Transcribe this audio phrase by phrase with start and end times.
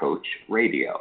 [0.00, 1.00] lifecoachradio.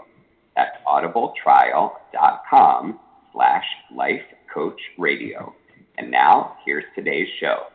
[0.56, 3.00] That's audibletrial.com
[3.34, 3.66] slash
[3.96, 5.54] lifecoachradio.
[5.98, 7.68] And now, here's today's show.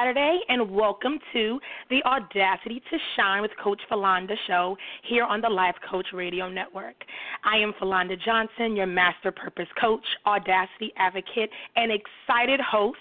[0.00, 4.76] Saturday, and welcome to the Audacity to Shine with Coach Philonda show
[5.06, 6.94] here on the Life Coach Radio Network.
[7.44, 12.98] I am Philonda Johnson, your master purpose coach, audacity advocate, and excited host.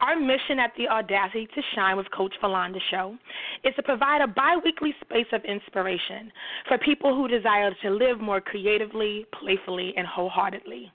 [0.00, 3.16] Our mission at the Audacity to Shine with Coach Philonda show
[3.62, 6.32] is to provide a bi weekly space of inspiration
[6.66, 10.90] for people who desire to live more creatively, playfully, and wholeheartedly.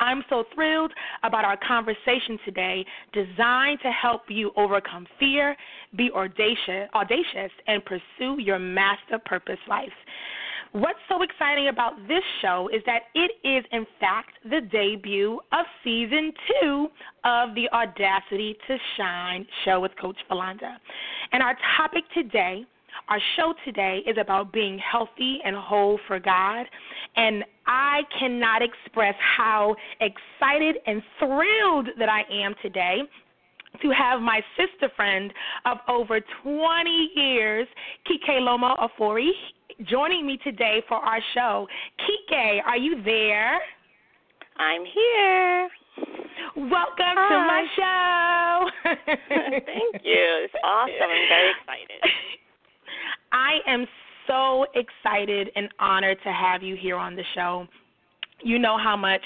[0.00, 0.92] I'm so thrilled
[1.22, 5.56] about our conversation today, designed to help you overcome fear,
[5.96, 9.92] be audacious, audacious, and pursue your master purpose life.
[10.72, 15.66] What's so exciting about this show is that it is, in fact, the debut of
[15.84, 16.88] season two
[17.24, 20.76] of the Audacity to Shine show with Coach Philonda.
[21.30, 22.66] And our topic today
[23.08, 26.66] our show today is about being healthy and whole for God.
[27.16, 33.02] And I cannot express how excited and thrilled that I am today
[33.82, 35.32] to have my sister friend
[35.66, 37.66] of over 20 years,
[38.06, 39.30] Kikelomo Ofori,
[39.84, 41.66] joining me today for our show.
[42.00, 43.58] Kike, are you there?
[44.56, 45.68] I'm here.
[46.56, 47.28] Welcome Hi.
[47.28, 48.94] to my show.
[49.66, 50.44] Thank you.
[50.44, 50.94] It's awesome.
[51.00, 52.12] I'm very excited.
[53.34, 53.84] I am
[54.28, 57.66] so excited and honored to have you here on the show.
[58.42, 59.22] You know how much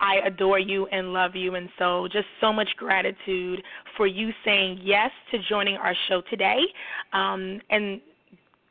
[0.00, 3.62] I adore you and love you, and so just so much gratitude
[3.96, 6.58] for you saying yes to joining our show today
[7.12, 8.00] um, and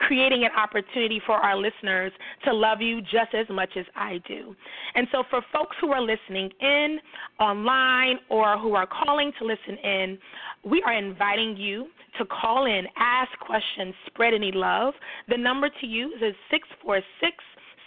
[0.08, 2.12] creating an opportunity for our listeners
[2.46, 4.56] to love you just as much as I do.
[4.96, 7.00] And so, for folks who are listening in
[7.40, 10.18] online or who are calling to listen in,
[10.64, 14.94] we are inviting you to call in, ask questions, spread any love.
[15.28, 17.38] The number to use is 646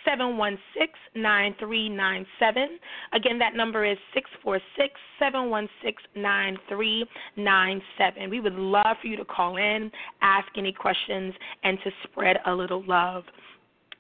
[0.05, 2.79] 716 9397.
[3.13, 8.31] Again, that number is 646 716 9397.
[8.31, 9.91] We would love for you to call in,
[10.23, 13.25] ask any questions, and to spread a little love.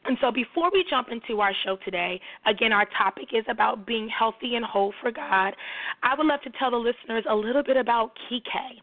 [0.06, 4.08] And so, before we jump into our show today, again, our topic is about being
[4.08, 5.56] healthy and whole for God.
[6.02, 8.80] I would love to tell the listeners a little bit about Kike.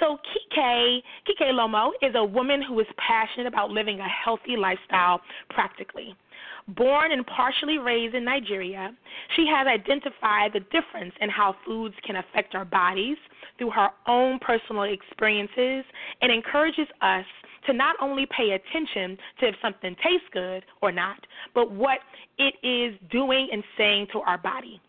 [0.00, 0.16] So,
[0.56, 6.16] Kike, Kikelomo is a woman who is passionate about living a healthy lifestyle practically.
[6.68, 8.94] Born and partially raised in Nigeria,
[9.34, 13.16] she has identified the difference in how foods can affect our bodies
[13.58, 15.84] through her own personal experiences
[16.20, 17.24] and encourages us
[17.66, 21.18] to not only pay attention to if something tastes good or not,
[21.54, 21.98] but what
[22.38, 24.80] it is doing and saying to our body.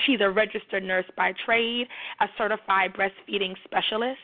[0.00, 1.86] She's a registered nurse by trade,
[2.20, 4.18] a certified breastfeeding specialist.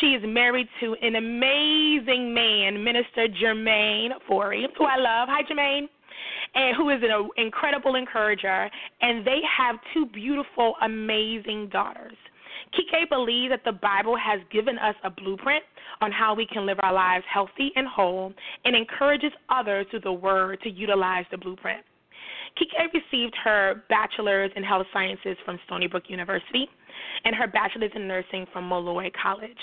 [0.00, 5.28] She is married to an amazing man, Minister Jermaine Ofori, who I love.
[5.28, 5.88] Hi, Jermaine
[6.54, 8.68] and who is an uh, incredible encourager,
[9.00, 12.16] and they have two beautiful, amazing daughters.
[12.74, 15.64] Kike believes that the Bible has given us a blueprint
[16.00, 18.32] on how we can live our lives healthy and whole,
[18.64, 21.84] and encourages others through the Word to utilize the blueprint.
[22.58, 26.68] Kike received her bachelor's in health sciences from Stony Brook University
[27.24, 29.58] and her bachelor's in nursing from Molloy College.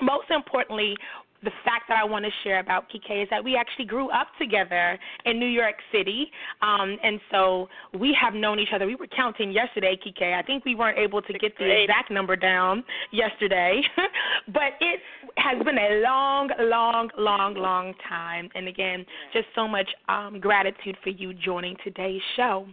[0.00, 0.96] Most importantly,
[1.42, 4.28] the fact that I want to share about Kike is that we actually grew up
[4.40, 6.30] together in New York City,
[6.62, 7.68] um, and so
[7.98, 8.86] we have known each other.
[8.86, 10.34] We were counting yesterday, Kike.
[10.34, 13.82] I think we weren't able to get the exact number down yesterday,
[14.48, 15.00] but it
[15.36, 18.48] has been a long, long, long, long time.
[18.54, 22.66] And again, just so much um, gratitude for you joining today's show.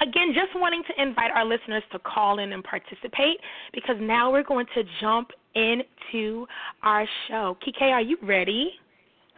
[0.00, 3.38] Again, just wanting to invite our listeners to call in and participate
[3.72, 6.46] because now we're going to jump into
[6.82, 7.56] our show.
[7.66, 8.72] Kike, are you ready?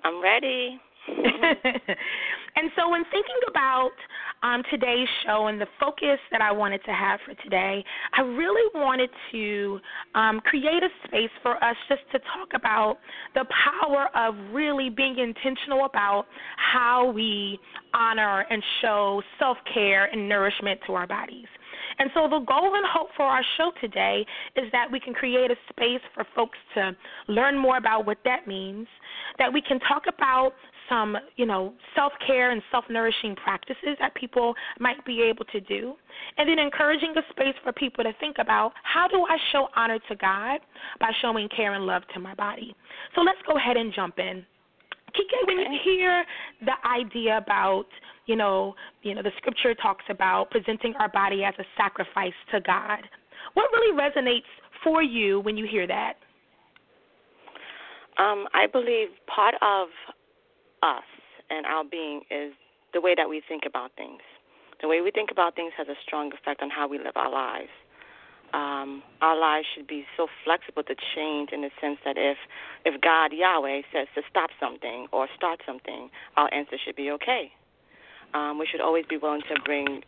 [0.04, 0.80] I'm ready.
[1.08, 3.92] and so, when thinking about
[4.42, 8.70] um, today's show and the focus that I wanted to have for today, I really
[8.74, 9.80] wanted to
[10.14, 12.98] um, create a space for us just to talk about
[13.34, 13.44] the
[13.80, 17.58] power of really being intentional about how we
[17.94, 21.46] honor and show self care and nourishment to our bodies.
[21.98, 24.24] And so the goal and hope for our show today
[24.56, 26.96] is that we can create a space for folks to
[27.28, 28.86] learn more about what that means,
[29.38, 30.52] that we can talk about
[30.88, 35.94] some, you know, self-care and self-nourishing practices that people might be able to do,
[36.36, 39.98] and then encouraging a space for people to think about how do I show honor
[40.08, 40.60] to God
[41.00, 42.74] by showing care and love to my body.
[43.14, 44.44] So let's go ahead and jump in.
[45.14, 46.24] Kike, when you hear
[46.62, 47.86] the idea about,
[48.26, 52.60] you know, you know, the scripture talks about presenting our body as a sacrifice to
[52.60, 53.00] God,
[53.54, 54.42] what really resonates
[54.84, 56.14] for you when you hear that?
[58.18, 59.88] Um, I believe part of
[60.82, 61.04] us
[61.50, 62.52] and our being is
[62.92, 64.22] the way that we think about things.
[64.80, 67.30] The way we think about things has a strong effect on how we live our
[67.30, 67.70] lives.
[68.54, 72.38] Um, our lives should be so flexible to change in the sense that if
[72.86, 77.52] if God Yahweh says to stop something or start something, our answer should be okay.
[78.32, 80.02] Um, we should always be willing to bring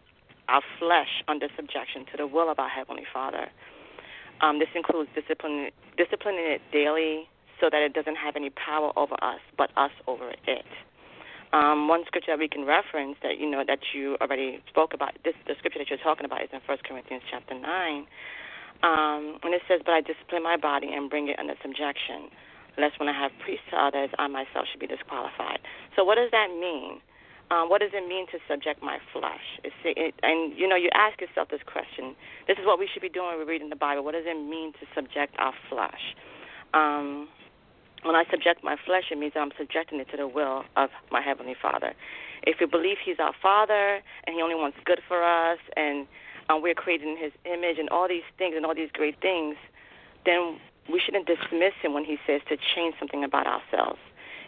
[0.49, 3.49] our flesh under subjection to the will of our Heavenly Father.
[4.41, 7.29] Um, this includes discipline, disciplining it daily
[7.61, 10.65] so that it doesn't have any power over us, but us over it.
[11.53, 15.19] Um, one scripture that we can reference that you know that you already spoke about.
[15.25, 18.07] This the scripture that you're talking about is in First Corinthians chapter nine,
[18.83, 22.31] um, and it says, "But I discipline my body and bring it under subjection,
[22.79, 25.59] lest when I have priests to others, I myself should be disqualified."
[25.97, 27.03] So what does that mean?
[27.51, 29.59] Um, what does it mean to subject my flesh?
[29.65, 32.15] It's, it, and you know, you ask yourself this question.
[32.47, 34.05] This is what we should be doing when we're reading the Bible.
[34.05, 36.15] What does it mean to subject our flesh?
[36.75, 37.27] Um,
[38.03, 41.21] when I subject my flesh, it means I'm subjecting it to the will of my
[41.21, 41.95] Heavenly Father.
[42.43, 46.07] If we believe He's our Father and He only wants good for us and
[46.49, 49.57] um, we're created in His image and all these things and all these great things,
[50.25, 50.59] then
[50.91, 53.99] we shouldn't dismiss Him when He says to change something about ourselves.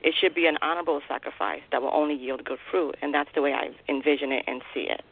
[0.02, 3.42] It should be an honorable sacrifice that will only yield good fruit, and that's the
[3.42, 5.02] way I envision it and see it.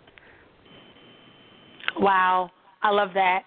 [1.97, 2.51] Wow,
[2.83, 3.45] I love that.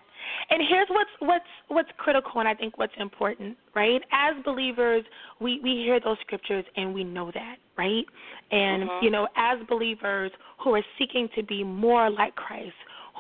[0.50, 4.02] And here's what's what's what's critical and I think what's important, right?
[4.12, 5.04] As believers,
[5.40, 8.06] we we hear those scriptures and we know that, right?
[8.52, 9.06] And mm-hmm.
[9.06, 10.32] you know, as believers
[10.64, 12.74] who are seeking to be more like Christ,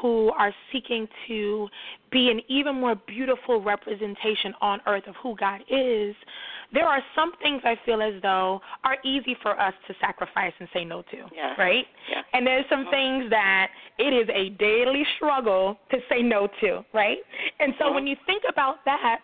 [0.04, 1.70] who are seeking to
[2.12, 6.14] be an even more beautiful representation on earth of who God is,
[6.74, 10.68] there are some things I feel as though are easy for us to sacrifice and
[10.74, 11.56] say no to, yeah.
[11.58, 11.86] right?
[12.12, 12.22] Yeah.
[12.34, 17.20] And there's some things that it is a daily struggle to say no to, right?
[17.62, 17.96] And so mm-hmm.
[17.96, 19.20] when you think about that,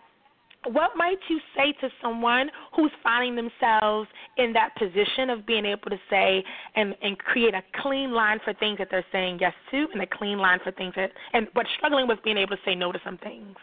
[0.66, 5.90] what might you say to someone who's finding themselves in that position of being able
[5.90, 6.44] to say
[6.76, 10.08] and and create a clean line for things that they're saying yes to and a
[10.08, 13.00] clean line for things that and but struggling with being able to say no to
[13.06, 13.56] some things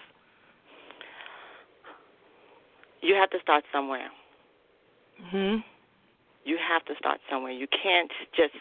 [3.07, 4.11] you have to start somewhere.
[5.21, 5.63] Mhm.
[6.45, 7.53] You have to start somewhere.
[7.53, 8.55] You can't just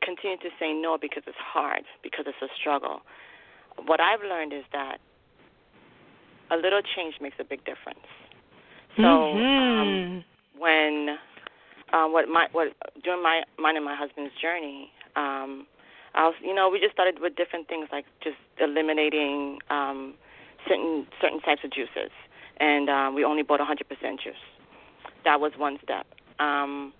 [0.00, 3.02] continue to say no because it's hard, because it's a struggle.
[3.76, 5.00] What I've learned is that
[6.52, 8.06] a little change makes a big difference.
[8.96, 9.80] So mm-hmm.
[9.80, 10.24] um,
[10.58, 11.16] when
[11.92, 12.68] uh, what my what
[13.02, 15.66] during my mine and my husband's journey, um,
[16.14, 20.14] I was you know we just started with different things like just eliminating um,
[20.68, 22.12] certain certain types of juices
[22.62, 23.76] and um, we only bought 100%
[24.22, 24.34] juice.
[25.24, 26.06] That was one step.
[26.38, 26.92] Um,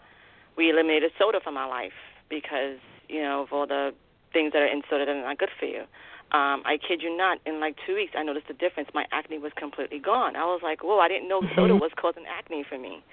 [0.57, 1.93] we eliminated soda from our life
[2.29, 3.93] because you know of all the
[4.33, 5.85] things that are in soda that are not good for you.
[6.33, 8.89] Um, I kid you not, in like two weeks, I noticed a difference.
[8.95, 10.35] My acne was completely gone.
[10.35, 11.55] I was like, whoa, I didn't know mm-hmm.
[11.55, 13.05] soda was causing acne for me.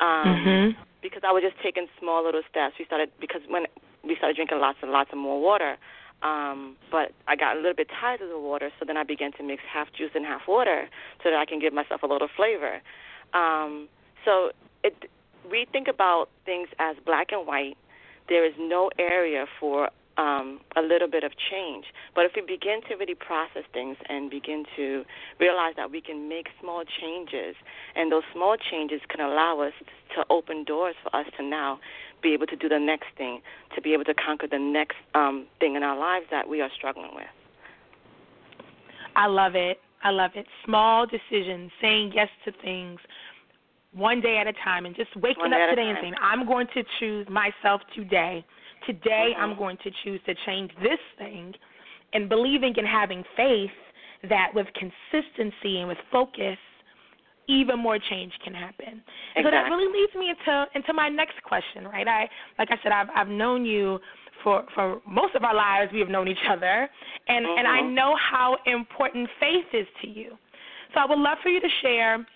[0.00, 0.82] Um, mm-hmm.
[1.00, 2.74] Because I was just taking small little steps.
[2.78, 3.66] We started because when
[4.02, 5.76] we started drinking lots and lots of more water,
[6.22, 9.32] um, but I got a little bit tired of the water, so then I began
[9.34, 10.88] to mix half juice and half water
[11.22, 12.80] so that I can give myself a little flavor.
[13.32, 13.88] Um,
[14.24, 14.50] so
[14.82, 15.08] it,
[15.48, 17.76] we think about things as black and white.
[18.28, 21.86] There is no area for um, a little bit of change.
[22.14, 25.04] But if we begin to really process things and begin to
[25.38, 27.56] realize that we can make small changes,
[27.94, 29.72] and those small changes can allow us
[30.14, 31.78] to open doors for us to now
[32.22, 33.40] be able to do the next thing,
[33.74, 36.70] to be able to conquer the next um, thing in our lives that we are
[36.74, 37.26] struggling with.
[39.14, 39.78] I love it.
[40.02, 40.46] I love it.
[40.64, 43.00] Small decisions, saying yes to things
[43.92, 46.82] one day at a time, and just waking up today and saying, I'm going to
[47.00, 48.44] choose myself today.
[48.86, 49.42] Today, mm-hmm.
[49.42, 51.52] I'm going to choose to change this thing,
[52.12, 53.70] and believing and having faith
[54.28, 56.58] that with consistency and with focus,
[57.48, 59.02] even more change can happen.
[59.34, 59.42] Exactly.
[59.44, 62.06] So that really leads me into into my next question, right?
[62.06, 62.28] I
[62.58, 63.98] like I said, I've I've known you
[64.42, 65.92] for for most of our lives.
[65.92, 66.88] We have known each other,
[67.28, 67.58] and mm-hmm.
[67.58, 70.32] and I know how important faith is to you.
[70.94, 72.26] So I would love for you to share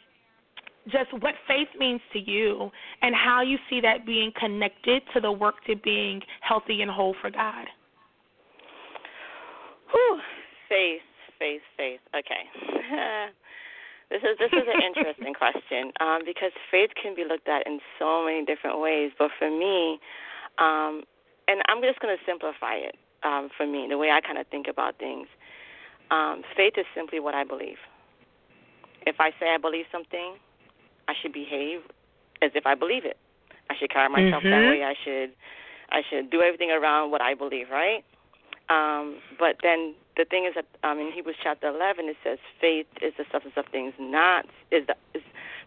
[0.88, 2.70] just what faith means to you
[3.02, 7.14] and how you see that being connected to the work to being healthy and whole
[7.20, 7.66] for God.
[9.92, 10.20] Whew.
[10.68, 11.02] Faith,
[11.38, 12.00] faith, faith.
[12.14, 12.44] Okay.
[14.10, 17.80] this is this is an interesting question um, because faith can be looked at in
[17.99, 19.10] so many different ways.
[19.18, 20.00] But for me,
[20.58, 21.02] um,
[21.49, 24.46] and I'm just going to simplify it um, for me, the way I kind of
[24.49, 25.26] think about things.
[26.10, 27.78] Um, faith is simply what I believe.
[29.06, 30.37] If I say I believe something,
[31.10, 31.80] I should behave
[32.40, 33.18] as if I believe it.
[33.68, 34.50] I should carry myself mm-hmm.
[34.50, 34.84] that way.
[34.84, 35.30] I should
[35.90, 38.04] I should do everything around what I believe, right?
[38.70, 42.86] Um, but then the thing is that um, in Hebrews chapter 11 it says faith
[43.02, 45.22] is the substance of things not is the is,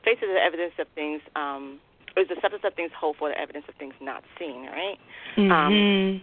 [0.06, 1.80] faith is the evidence of things um,
[2.16, 4.98] is the substance of things hoped for the evidence of things not seen, right?
[5.36, 5.52] Mm-hmm.
[5.52, 6.22] Um,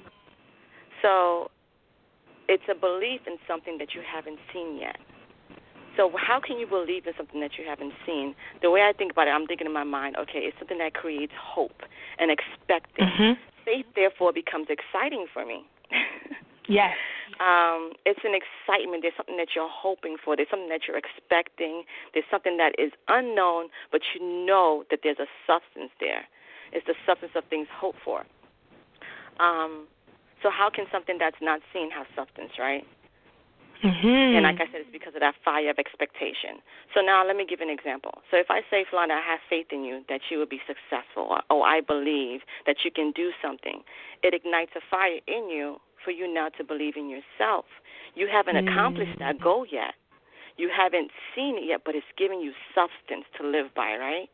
[1.03, 1.51] so
[2.49, 4.97] it's a belief in something that you haven't seen yet.
[5.97, 8.35] So how can you believe in something that you haven't seen?
[8.63, 10.95] The way I think about it, I'm thinking in my mind, okay, it's something that
[10.95, 11.83] creates hope
[12.19, 13.07] and expecting.
[13.07, 13.33] Mm-hmm.
[13.65, 15.65] Faith therefore becomes exciting for me.
[16.69, 16.95] yes.
[17.39, 19.03] Um, it's an excitement.
[19.03, 20.37] There's something that you're hoping for.
[20.37, 21.85] There's something that you're expecting.
[22.15, 26.27] There's something that is unknown, but you know that there's a substance there.
[26.73, 28.25] It's the substance of things hoped for.
[29.39, 29.87] Um,
[30.43, 32.87] so how can something that's not seen have substance, right?
[33.83, 34.37] Mm-hmm.
[34.37, 36.61] And like I said, it's because of that fire of expectation.
[36.93, 38.21] So now let me give an example.
[38.31, 41.33] So if I say, Philonda, I have faith in you that you will be successful,
[41.33, 43.81] or oh, I believe that you can do something,
[44.23, 47.65] it ignites a fire in you for you now to believe in yourself.
[48.15, 48.69] You haven't mm-hmm.
[48.69, 49.95] accomplished that goal yet.
[50.57, 54.29] You haven't seen it yet, but it's giving you substance to live by, right?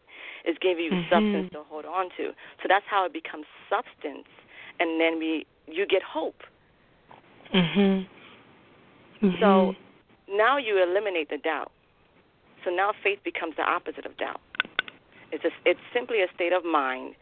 [0.44, 1.14] It's giving you mm-hmm.
[1.14, 2.34] substance to hold on to.
[2.62, 4.26] So that's how it becomes substance,
[4.80, 6.42] and then we you get hope.
[7.54, 8.06] Mhm.
[9.23, 9.40] Mm-hmm.
[9.40, 9.75] So
[10.28, 11.73] now you eliminate the doubt.
[12.64, 14.40] So now faith becomes the opposite of doubt.
[15.32, 17.14] It's a, it's simply a state of mind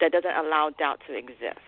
[0.00, 1.60] that doesn't allow doubt to exist.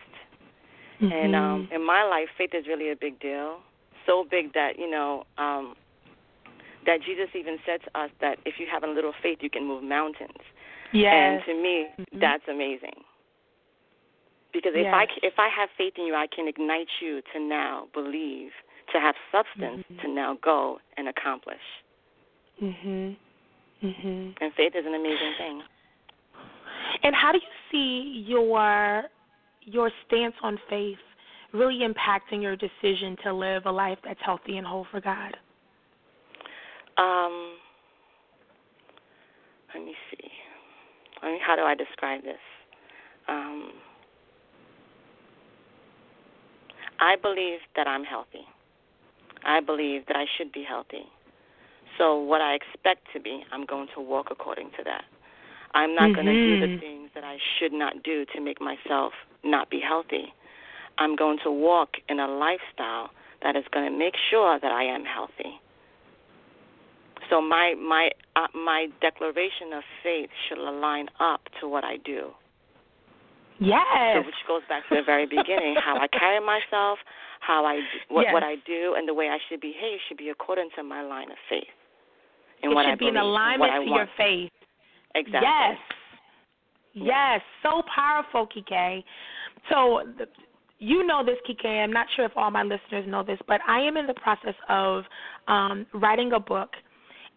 [1.00, 1.12] Mm-hmm.
[1.12, 3.58] And um, in my life, faith is really a big deal.
[4.06, 5.74] So big that you know um,
[6.86, 9.66] that Jesus even said to us that if you have a little faith, you can
[9.66, 10.42] move mountains.
[10.92, 11.12] Yes.
[11.14, 12.18] And to me, mm-hmm.
[12.20, 13.04] that's amazing.
[14.52, 14.94] Because if yes.
[14.94, 18.50] I if I have faith in you, I can ignite you to now believe
[18.92, 20.06] to have substance mm-hmm.
[20.06, 21.62] to now go and accomplish.
[22.60, 23.16] Mhm.
[23.82, 24.36] Mhm.
[24.40, 25.62] And faith is an amazing thing.
[27.02, 29.04] And how do you see your
[29.62, 30.98] your stance on faith
[31.52, 35.36] really impacting your decision to live a life that's healthy and whole for God?
[36.96, 37.58] Um,
[39.74, 40.30] let me see.
[41.22, 42.40] I mean, how do I describe this?
[43.28, 43.72] Um,
[47.00, 48.46] I believe that I'm healthy.
[49.44, 51.06] I believe that I should be healthy.
[51.98, 55.04] So what I expect to be, I'm going to walk according to that.
[55.74, 56.14] I'm not mm-hmm.
[56.14, 59.12] going to do the things that I should not do to make myself
[59.44, 60.32] not be healthy.
[60.98, 63.10] I'm going to walk in a lifestyle
[63.42, 65.60] that is going to make sure that I am healthy.
[67.30, 72.30] So my my uh, my declaration of faith should align up to what I do.
[73.58, 73.86] Yes.
[74.14, 76.98] So which goes back to the very beginning, how I carry myself,
[77.42, 78.32] how I what yes.
[78.32, 81.30] what I do, and the way I should behave should be according to my line
[81.30, 81.64] of faith.
[82.62, 84.50] And it what should I be in alignment to your faith.
[85.14, 85.40] Exactly.
[85.42, 85.78] Yes.
[86.94, 89.02] Yes, so powerful, Kike.
[89.70, 90.26] So, the,
[90.78, 91.66] you know this, Kike.
[91.66, 94.54] I'm not sure if all my listeners know this, but I am in the process
[94.68, 95.04] of
[95.48, 96.70] um, writing a book,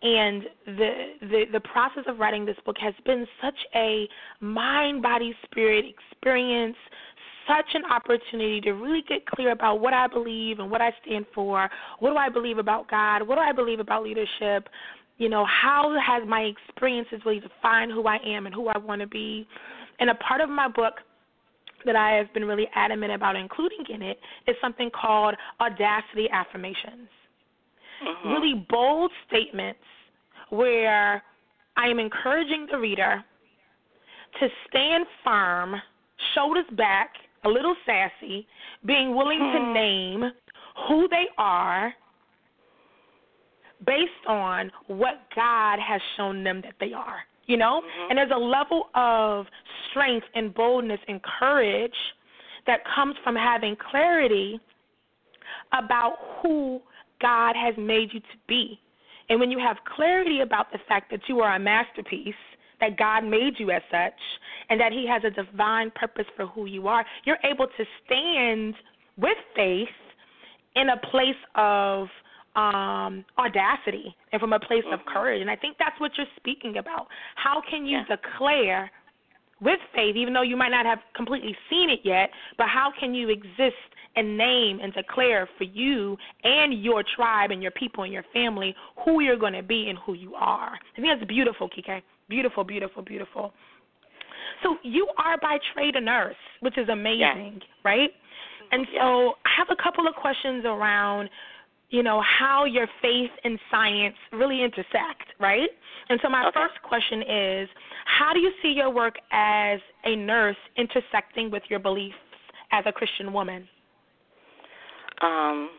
[0.02, 0.90] and the,
[1.22, 4.08] the the process of writing this book has been such a
[4.42, 6.78] mind, body, spirit experience.
[7.48, 11.26] Such an opportunity to really get clear about what I believe and what I stand
[11.34, 11.70] for.
[12.00, 13.22] What do I believe about God?
[13.28, 14.68] What do I believe about leadership?
[15.18, 19.02] you know, how has my experiences really defined who I am and who I want
[19.02, 19.48] to be?
[20.00, 20.96] And a part of my book
[21.86, 27.08] that I have been really adamant about including in it is something called audacity affirmations.
[28.06, 28.30] Mm-hmm.
[28.30, 29.80] Really bold statements
[30.50, 31.24] where
[31.78, 33.24] I am encouraging the reader
[34.40, 35.76] to stand firm,
[36.34, 37.14] shoulders back,
[37.46, 38.48] a little sassy,
[38.86, 40.32] being willing to name
[40.88, 41.94] who they are
[43.86, 47.20] based on what God has shown them that they are.
[47.46, 47.82] You know?
[47.82, 48.10] Mm-hmm.
[48.10, 49.46] And there's a level of
[49.90, 51.94] strength and boldness and courage
[52.66, 54.60] that comes from having clarity
[55.72, 56.82] about who
[57.22, 58.80] God has made you to be.
[59.30, 62.34] And when you have clarity about the fact that you are a masterpiece,
[62.82, 64.14] that God made you as such,
[64.70, 68.76] and that He has a divine purpose for who you are, you're able to stand
[69.18, 69.88] with faith
[70.76, 72.08] in a place of
[72.56, 74.94] um, audacity and from a place mm-hmm.
[74.94, 75.42] of courage.
[75.42, 77.08] And I think that's what you're speaking about.
[77.36, 78.16] How can you yeah.
[78.16, 78.92] declare
[79.62, 83.14] with faith, even though you might not have completely seen it yet, but how can
[83.14, 83.76] you exist
[84.18, 88.76] and name and declare for you and your tribe and your people and your family
[89.04, 90.74] who you're going to be and who you are?
[90.74, 92.02] I think that's beautiful, Kike.
[92.30, 93.54] Beautiful, beautiful, beautiful.
[94.64, 98.10] So you are by trade a nurse, which is amazing, right?
[98.72, 101.30] And so I have a couple of questions around
[101.90, 105.70] you know how your faith and science really intersect, right?
[106.10, 106.60] And so my okay.
[106.60, 107.70] first question is,
[108.06, 112.16] how do you see your work as a nurse intersecting with your beliefs
[112.72, 113.68] as a Christian woman?
[115.22, 115.70] Um,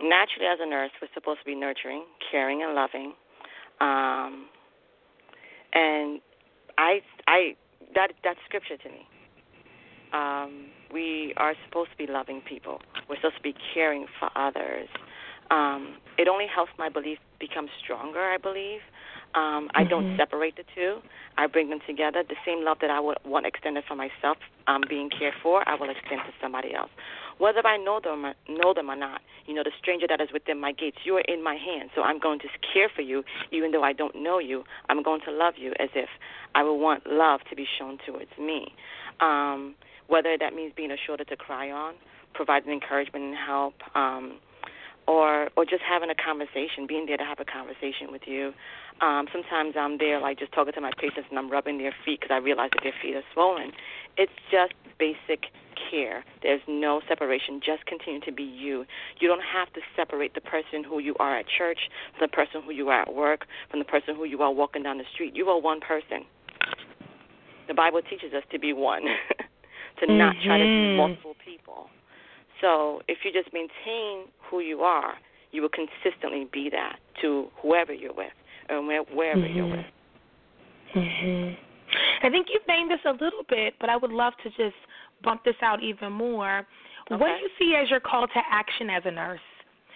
[0.00, 3.12] naturally, as a nurse, we're supposed to be nurturing, caring, and loving.
[3.80, 4.46] Um,
[5.72, 6.20] and
[6.78, 7.56] I, I,
[7.94, 9.06] that that's scripture to me.
[10.12, 12.80] Um, we are supposed to be loving people.
[13.08, 14.88] We're supposed to be caring for others.
[15.50, 18.20] Um, it only helps my belief become stronger.
[18.20, 18.80] I believe.
[19.34, 19.88] Um, I mm-hmm.
[19.88, 20.98] don't separate the two.
[21.38, 22.22] I bring them together.
[22.22, 24.36] The same love that I would want extended for myself,
[24.66, 26.90] um, being cared for, I will extend to somebody else,
[27.38, 29.20] whether I know them or, know them or not.
[29.46, 32.02] You know, the stranger that is within my gates, you are in my hands, so
[32.02, 34.64] I'm going to care for you, even though I don't know you.
[34.88, 36.08] I'm going to love you as if
[36.54, 38.72] I would want love to be shown towards me.
[39.20, 39.74] Um,
[40.06, 41.94] whether that means being a shoulder to cry on,
[42.34, 43.74] providing encouragement and help.
[43.94, 44.38] Um,
[45.06, 48.52] or or just having a conversation, being there to have a conversation with you.
[49.00, 52.20] Um, sometimes I'm there, like just talking to my patients, and I'm rubbing their feet
[52.20, 53.72] because I realize that their feet are swollen.
[54.16, 55.50] It's just basic
[55.90, 56.24] care.
[56.42, 57.60] There's no separation.
[57.64, 58.84] Just continue to be you.
[59.20, 61.78] You don't have to separate the person who you are at church
[62.16, 64.82] from the person who you are at work, from the person who you are walking
[64.82, 65.34] down the street.
[65.34, 66.24] You are one person.
[67.68, 69.02] The Bible teaches us to be one,
[70.00, 70.18] to mm-hmm.
[70.18, 70.96] not try to be mm-hmm.
[70.96, 71.86] multiple people.
[72.60, 75.14] So if you just maintain who you are,
[75.52, 78.32] you will consistently be that to whoever you're with
[78.68, 79.56] and wherever mm-hmm.
[79.56, 79.86] you're with.
[80.94, 81.56] Mhm.
[82.22, 84.76] I think you've named this a little bit, but I would love to just
[85.22, 86.66] bump this out even more.
[87.10, 87.20] Okay.
[87.20, 89.40] What do you see as your call to action as a nurse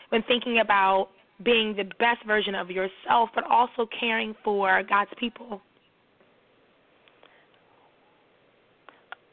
[0.09, 1.09] when thinking about
[1.45, 5.61] being the best version of yourself, but also caring for God's people?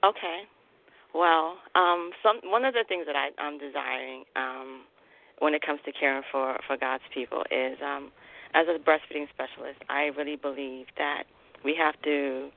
[0.04, 0.42] Okay.
[1.16, 4.82] Well, um, some one of the things that I, I'm desiring um,
[5.40, 8.12] when it comes to caring for for God's people is, um,
[8.54, 11.24] as a breastfeeding specialist, I really believe that
[11.64, 12.50] we have to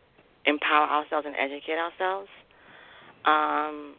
[0.46, 2.28] empower ourselves and educate ourselves.
[3.24, 3.94] Um,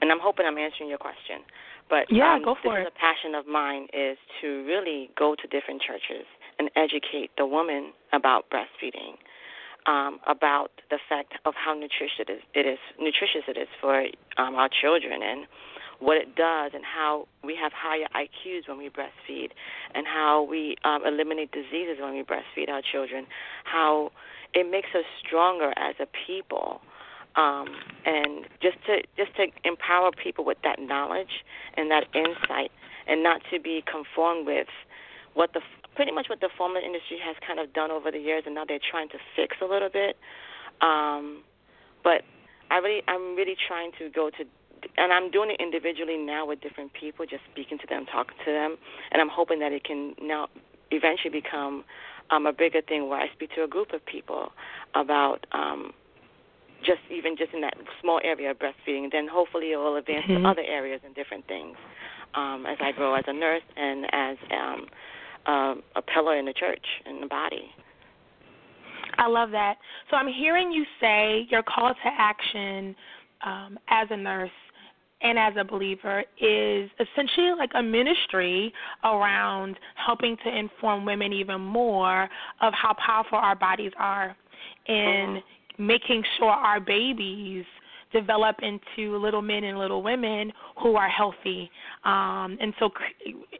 [0.00, 1.44] and I'm hoping I'm answering your question.
[1.88, 2.88] But yeah, um, go for this it.
[2.88, 6.24] Is a passion of mine is to really go to different churches
[6.58, 9.18] and educate the woman about breastfeeding
[9.86, 14.06] um, about the fact of how nutritious it is, it is nutritious it is for
[14.36, 15.46] um, our children and
[16.00, 19.50] what it does and how we have higher IQs when we breastfeed
[19.94, 23.26] and how we um, eliminate diseases when we breastfeed our children,
[23.64, 24.10] how
[24.54, 26.80] it makes us stronger as a people.
[27.36, 27.68] Um,
[28.04, 31.44] and just to just to empower people with that knowledge
[31.76, 32.72] and that insight,
[33.06, 34.66] and not to be conformed with
[35.34, 35.60] what the
[35.94, 38.64] pretty much what the formula industry has kind of done over the years, and now
[38.64, 40.16] they're trying to fix a little bit.
[40.80, 41.42] Um,
[42.02, 42.22] but
[42.70, 44.44] I really, I'm really trying to go to,
[44.96, 48.50] and I'm doing it individually now with different people, just speaking to them, talking to
[48.50, 48.76] them,
[49.12, 50.48] and I'm hoping that it can now
[50.90, 51.84] eventually become
[52.30, 54.52] um, a bigger thing where I speak to a group of people
[54.94, 55.92] about um,
[56.84, 59.04] just even just in that small area of breastfeeding.
[59.04, 60.42] And then hopefully it will advance mm-hmm.
[60.42, 61.76] to other areas and different things
[62.34, 64.86] um, as I grow as a nurse and as um,
[65.46, 67.70] um, a pillar in the church in the body.
[69.18, 69.76] I love that.
[70.10, 72.94] So I'm hearing you say your call to action
[73.44, 74.50] um, as a nurse
[75.22, 78.72] and as a believer is essentially like a ministry
[79.04, 82.28] around helping to inform women even more
[82.60, 84.36] of how powerful our bodies are
[84.86, 85.42] in
[85.78, 87.64] making sure our babies
[88.12, 90.52] develop into little men and little women
[90.82, 91.70] who are healthy.
[92.04, 92.90] Um, and so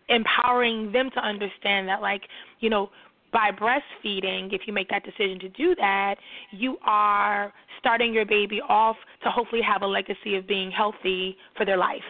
[0.09, 2.23] empowering them to understand that, like,
[2.59, 2.91] you know,
[3.33, 6.17] by breastfeeding, if you make that decision to do that,
[6.51, 11.65] you are starting your baby off to hopefully have a legacy of being healthy for
[11.65, 12.03] their life.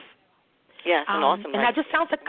[0.84, 1.54] Yes, um, an awesome.
[1.54, 2.20] And that just sounds like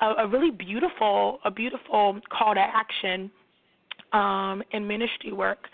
[0.00, 3.30] a, a, a really beautiful, a beautiful call to action
[4.12, 5.68] um, in ministry work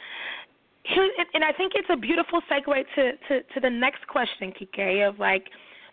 [1.35, 5.19] and I think it's a beautiful segue to, to, to the next question, Kike, of
[5.19, 5.45] like,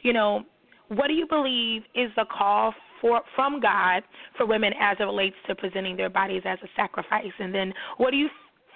[0.01, 0.43] you know,
[0.89, 4.03] what do you believe is the call for from God
[4.35, 7.31] for women as it relates to presenting their bodies as a sacrifice?
[7.39, 8.29] And then what do you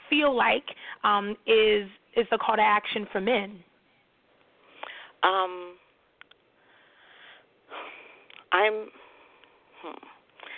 [0.09, 0.65] feel like
[1.03, 3.59] um, is is the call to action for men?
[5.23, 5.75] Um,
[8.51, 8.87] I'm.
[9.81, 9.97] Hmm.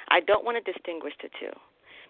[0.10, 1.52] I don't want to distinguish the two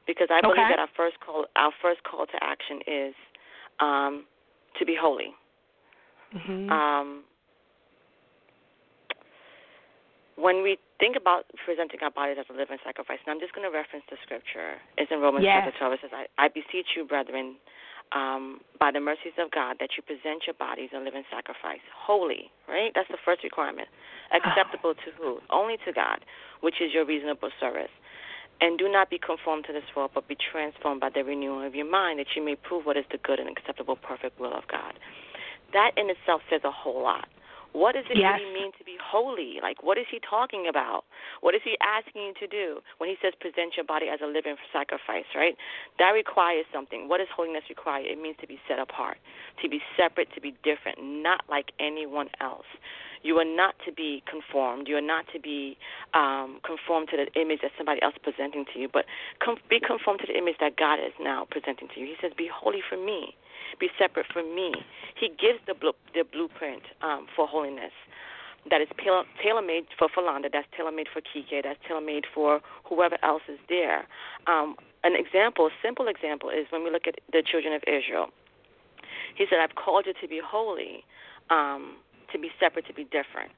[0.08, 0.70] because I believe okay.
[0.70, 3.14] that our first call our first call to action is
[3.80, 4.26] um,
[4.80, 5.34] to be holy.
[6.36, 6.70] Mm-hmm.
[6.70, 7.24] Um,
[10.36, 13.70] when we think about presenting our bodies as a living sacrifice, and I'm just going
[13.70, 14.82] to reference the scripture.
[14.98, 15.62] It's in Romans yes.
[15.66, 15.94] chapter 12.
[15.94, 17.58] It says, I, I beseech you, brethren,
[18.14, 22.52] um, by the mercies of God, that you present your bodies a living sacrifice, holy,
[22.68, 22.92] right?
[22.94, 23.88] That's the first requirement.
[24.34, 25.40] Acceptable to who?
[25.50, 26.26] Only to God,
[26.62, 27.94] which is your reasonable service.
[28.62, 31.76] And do not be conformed to this world, but be transformed by the renewal of
[31.76, 34.64] your mind, that you may prove what is the good and acceptable, perfect will of
[34.70, 34.94] God.
[35.74, 37.28] That in itself says a whole lot.
[37.74, 38.38] What does it yes.
[38.38, 39.58] really mean to be holy?
[39.62, 41.04] Like, what is he talking about?
[41.42, 44.28] What is he asking you to do when he says present your body as a
[44.28, 45.58] living sacrifice, right?
[45.98, 47.10] That requires something.
[47.10, 48.06] What does holiness require?
[48.06, 49.18] It means to be set apart,
[49.62, 52.70] to be separate, to be different, not like anyone else.
[53.24, 54.88] You are not to be conformed.
[54.88, 55.78] You are not to be
[56.14, 59.06] um, conformed to the image that somebody else is presenting to you, but
[59.44, 62.06] com- be conformed to the image that God is now presenting to you.
[62.06, 63.34] He says, Be holy for me
[63.80, 64.74] be separate from me.
[65.20, 67.94] He gives the, bl- the blueprint um, for holiness
[68.70, 72.62] that is tailor made for Philonda, that's tailor made for Kike, that's tailor made for
[72.86, 74.08] whoever else is there.
[74.48, 78.28] Um, an example, simple example, is when we look at the children of Israel.
[79.36, 81.04] He said, I've called you to be holy,
[81.50, 81.98] um,
[82.32, 83.52] to be separate, to be different.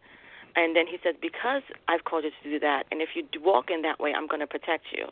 [0.55, 3.69] And then he said, Because I've called you to do that, and if you walk
[3.69, 5.05] in that way, I'm going to protect you.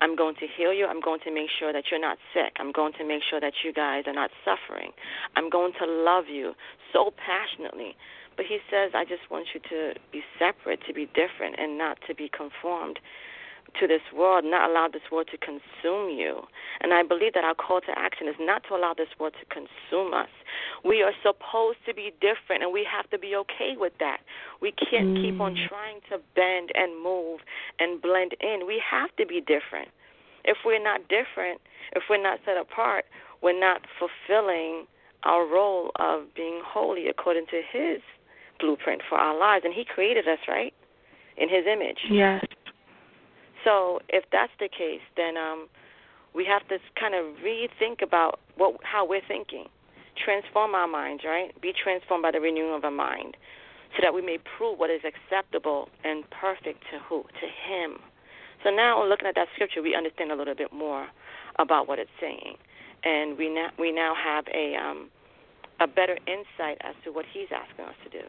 [0.00, 0.86] I'm going to heal you.
[0.86, 2.56] I'm going to make sure that you're not sick.
[2.58, 4.92] I'm going to make sure that you guys are not suffering.
[5.36, 6.54] I'm going to love you
[6.92, 7.96] so passionately.
[8.36, 11.98] But he says, I just want you to be separate, to be different, and not
[12.08, 12.98] to be conformed
[13.78, 16.42] to this world, not allow this world to consume you.
[16.80, 19.46] And I believe that our call to action is not to allow this world to
[19.46, 20.28] consume us.
[20.84, 24.18] We are supposed to be different, and we have to be okay with that.
[24.60, 25.22] We can't mm.
[25.22, 27.40] keep on trying to bend and move
[27.78, 28.66] and blend in.
[28.66, 29.88] We have to be different.
[30.44, 31.60] If we're not different,
[31.92, 33.04] if we're not set apart,
[33.42, 34.86] we're not fulfilling
[35.24, 38.00] our role of being holy according to His
[38.58, 39.64] blueprint for our lives.
[39.64, 40.72] And He created us, right?
[41.36, 41.98] In His image.
[42.10, 42.44] Yes.
[43.64, 45.68] So if that's the case, then um,
[46.34, 49.66] we have to kind of rethink about what how we're thinking,
[50.16, 51.58] transform our minds, right?
[51.60, 53.36] Be transformed by the renewing of our mind,
[53.96, 57.22] so that we may prove what is acceptable and perfect to who?
[57.22, 57.98] To Him.
[58.62, 61.08] So now, looking at that scripture, we understand a little bit more
[61.58, 62.56] about what it's saying,
[63.04, 65.10] and we now we now have a um,
[65.80, 68.24] a better insight as to what He's asking us to do,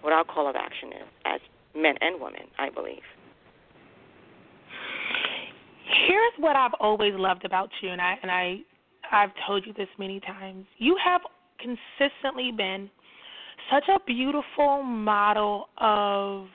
[0.00, 1.40] what our call of action is as
[1.74, 3.02] men and women, I believe.
[6.16, 8.60] Here's what I've always loved about you, and I and I
[9.12, 10.64] I've told you this many times.
[10.78, 11.20] You have
[11.58, 12.88] consistently been
[13.70, 16.46] such a beautiful model of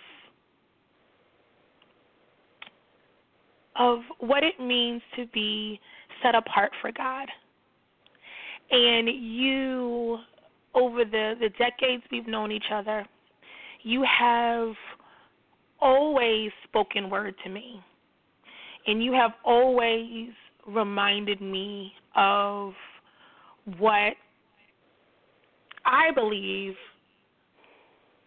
[3.76, 5.80] of what it means to be
[6.24, 7.28] set apart for God.
[8.71, 10.17] And you
[10.74, 13.06] over the the decades we've known each other,
[13.84, 14.74] you have
[15.80, 17.80] always spoken word to me
[18.88, 20.30] and you have always
[20.67, 22.74] reminded me of
[23.78, 24.13] what
[25.86, 26.74] I believe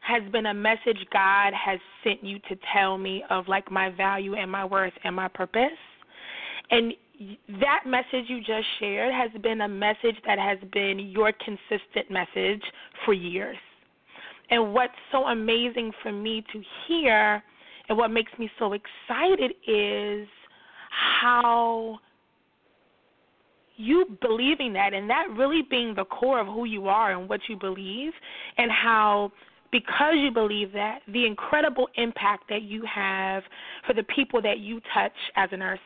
[0.01, 4.35] has been a message God has sent you to tell me of like my value
[4.35, 5.71] and my worth and my purpose.
[6.71, 6.93] And
[7.61, 12.63] that message you just shared has been a message that has been your consistent message
[13.05, 13.57] for years.
[14.51, 17.43] And what's so amazing for me to hear
[17.89, 20.27] and what makes me so excited is
[20.95, 21.99] how
[23.77, 27.41] you believing that and that really being the core of who you are and what
[27.49, 28.13] you believe
[28.57, 29.33] and how
[29.73, 33.43] because you believe that the incredible impact that you have
[33.85, 35.81] for the people that you touch as a nurse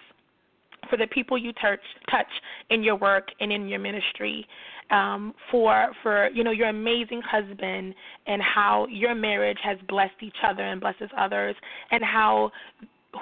[0.91, 2.27] for the people you touch touch
[2.71, 4.47] in your work and in your ministry
[4.91, 7.95] um for for you know your amazing husband
[8.27, 11.57] and how your marriage has blessed each other and blesses others
[11.91, 12.51] and how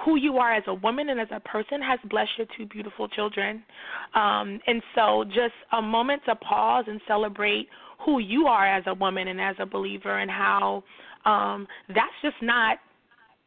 [0.05, 3.09] who you are as a woman and as a person has blessed your two beautiful
[3.09, 3.63] children.
[4.15, 7.69] Um, and so, just a moment to pause and celebrate
[8.05, 10.83] who you are as a woman and as a believer, and how
[11.25, 12.79] um, that's just not,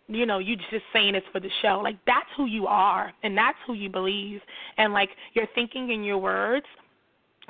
[0.08, 1.82] you know, you just saying it's for the show.
[1.84, 4.41] Like that's who you are, and that's who you believe,
[4.78, 6.65] and like your thinking and your words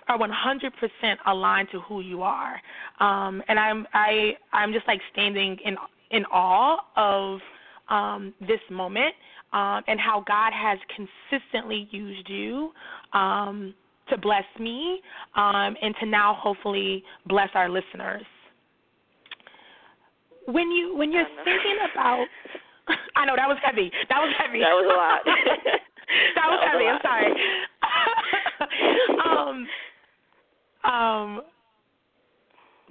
[0.08, 2.60] are 100% aligned to who you are.
[3.00, 5.78] Um, and I'm I I'm just like standing in
[6.12, 7.40] in awe of
[7.90, 9.14] um, this moment
[9.54, 12.72] um, and how God has consistently used you
[13.14, 13.74] um,
[14.10, 15.02] to bless me
[15.36, 18.24] um, and to now hopefully bless our listeners.
[20.46, 22.26] When you when you're thinking about,
[23.16, 23.92] I know that was heavy.
[24.10, 24.60] That was heavy.
[24.60, 25.22] That was a lot.
[25.26, 25.80] that,
[26.36, 26.86] that was heavy.
[26.86, 27.34] I'm sorry.
[30.84, 31.42] um, um,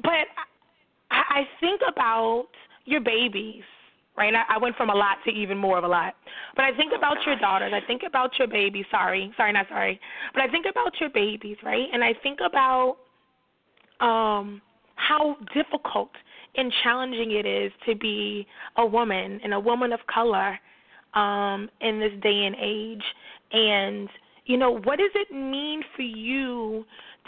[0.02, 0.28] but
[1.10, 2.46] I, I think about
[2.84, 3.62] your babies,
[4.18, 4.34] right?
[4.34, 6.14] I, I went from a lot to even more of a lot.
[6.56, 7.72] But I think about your daughters.
[7.74, 8.84] I think about your babies.
[8.90, 10.00] Sorry, sorry, not sorry.
[10.34, 11.86] But I think about your babies, right?
[11.92, 12.98] And I think about
[14.00, 14.60] um
[14.96, 16.10] how difficult
[16.56, 20.58] and challenging it is to be a woman and a woman of color
[21.14, 23.04] um in this day and age.
[23.52, 24.08] And
[24.46, 26.84] you know, what does it mean for you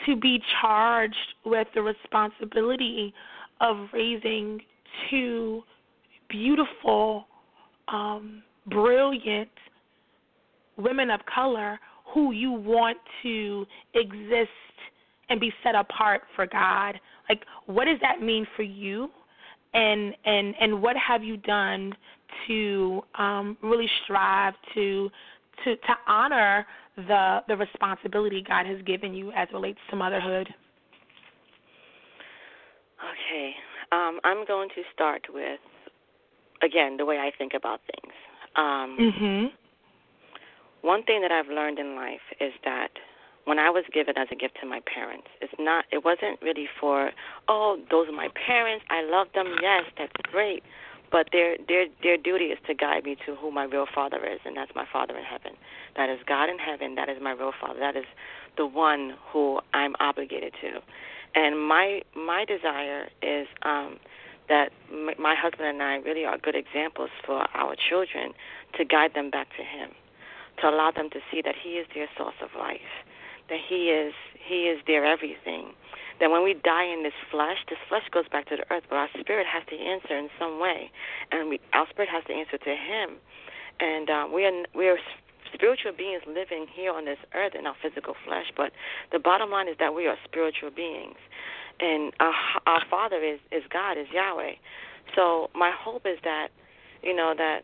[0.07, 3.12] to be charged with the responsibility
[3.61, 4.61] of raising
[5.11, 5.62] two
[6.31, 7.27] beautiful,
[7.88, 9.51] um, brilliant
[10.77, 11.79] women of color
[12.14, 14.51] who you want to exist
[15.29, 16.99] and be set apart for God.
[17.29, 19.11] Like what does that mean for you?
[19.73, 21.95] And and and what have you done
[22.49, 25.11] to um really strive to
[25.64, 26.66] to to honor
[26.97, 30.49] the the responsibility God has given you as relates to motherhood?
[33.01, 33.55] Okay.
[33.93, 35.61] Um, I'm going to start with
[36.62, 38.14] again the way I think about things.
[38.57, 39.53] Um, mhm.
[40.83, 42.90] One thing that I've learned in life is that
[43.44, 46.68] when I was given as a gift to my parents, it's not it wasn't really
[46.81, 47.12] for
[47.49, 50.62] oh those are my parents I love them yes that's great,
[51.11, 54.40] but their their their duty is to guide me to who my real father is
[54.44, 55.53] and that's my father in heaven.
[55.96, 56.94] That is God in heaven.
[56.94, 57.79] That is my real father.
[57.81, 58.07] That is
[58.57, 60.81] the one who I'm obligated to.
[61.35, 63.99] And my my desire is um,
[64.51, 64.73] that
[65.19, 68.35] my husband and I really are good examples for our children
[68.77, 69.91] to guide them back to Him,
[70.61, 72.93] to allow them to see that He is their source of life,
[73.49, 75.73] that He is He is their everything.
[76.19, 78.97] That when we die in this flesh, this flesh goes back to the earth, but
[78.97, 80.91] our spirit has to answer in some way,
[81.33, 83.17] and we, our spirit has to answer to Him.
[83.81, 84.99] And uh, we are we are
[85.55, 88.73] spiritual beings living here on this earth in our physical flesh, but
[89.13, 91.17] the bottom line is that we are spiritual beings,
[91.81, 92.35] and our
[92.66, 94.53] our Father is is God, is Yahweh.
[95.16, 96.49] So my hope is that,
[97.03, 97.61] you know, that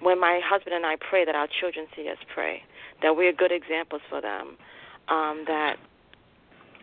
[0.00, 2.62] when my husband and I pray, that our children see us pray,
[3.02, 4.56] that we are good examples for them,
[5.08, 5.76] um, that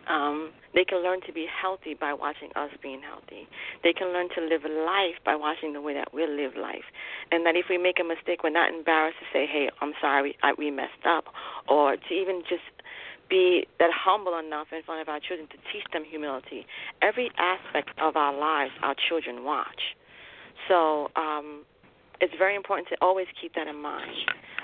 [0.06, 3.48] um, they can learn to be healthy by watching us being healthy.
[3.82, 6.84] They can learn to live life by watching the way that we live life.
[7.32, 10.36] And that if we make a mistake, we're not embarrassed to say, hey, I'm sorry,
[10.42, 11.24] I, we messed up.
[11.68, 12.62] Or to even just
[13.28, 16.66] be that humble enough in front of our children to teach them humility.
[17.02, 19.96] Every aspect of our lives, our children watch.
[20.68, 21.64] So um,
[22.20, 24.10] it's very important to always keep that in mind.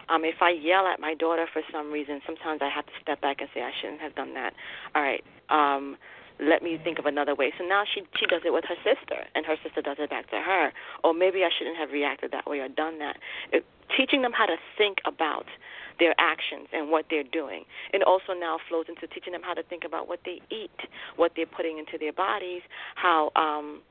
[0.09, 3.21] Um, if I yell at my daughter for some reason, sometimes I have to step
[3.21, 4.53] back and say I shouldn't have done that.
[4.95, 5.97] All right, um,
[6.43, 7.53] let me think of another way.
[7.59, 10.29] So now she she does it with her sister, and her sister does it back
[10.31, 10.73] to her.
[11.05, 13.17] Or maybe I shouldn't have reacted that way or done that.
[13.53, 13.65] It,
[13.97, 15.47] teaching them how to think about
[15.99, 17.65] their actions and what they're doing.
[17.93, 20.75] It also now flows into teaching them how to think about what they eat,
[21.17, 22.63] what they're putting into their bodies,
[22.95, 23.83] how um,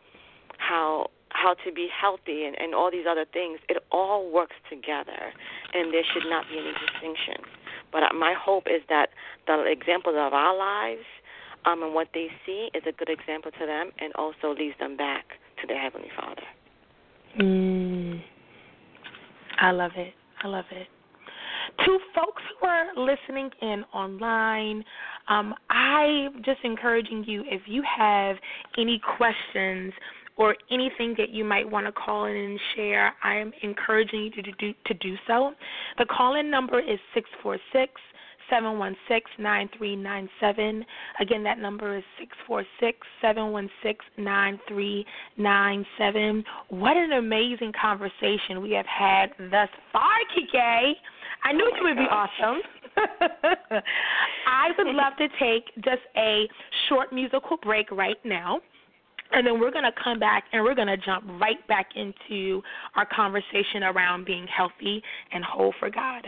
[0.57, 3.59] how how to be healthy and, and all these other things.
[3.69, 5.31] It all works together,
[5.73, 7.45] and there should not be any distinction.
[7.91, 9.09] But my hope is that
[9.47, 11.05] the examples of our lives
[11.65, 14.97] um, and what they see is a good example to them and also leads them
[14.97, 15.25] back
[15.61, 16.41] to their Heavenly Father.
[17.39, 18.21] Mm.
[19.59, 20.13] I love it.
[20.43, 20.87] I love it.
[21.85, 24.83] To folks who are listening in online,
[25.29, 28.35] um, I'm just encouraging you if you have
[28.77, 29.93] any questions
[30.37, 34.43] or anything that you might want to call in and share, I am encouraging you
[34.43, 35.53] to do, to do so.
[35.97, 37.91] The call in number is 646
[38.51, 40.85] 716 9397.
[41.19, 45.05] Again, that number is six four six seven one six nine three
[45.37, 46.43] nine seven.
[46.69, 50.03] What an amazing conversation we have had thus far,
[50.35, 50.93] Kike.
[51.43, 52.61] I knew you would be oh awesome.
[54.47, 56.47] I would love to take just a
[56.89, 58.59] short musical break right now.
[59.33, 62.61] And then we're going to come back and we're going to jump right back into
[62.95, 66.27] our conversation around being healthy and whole for God.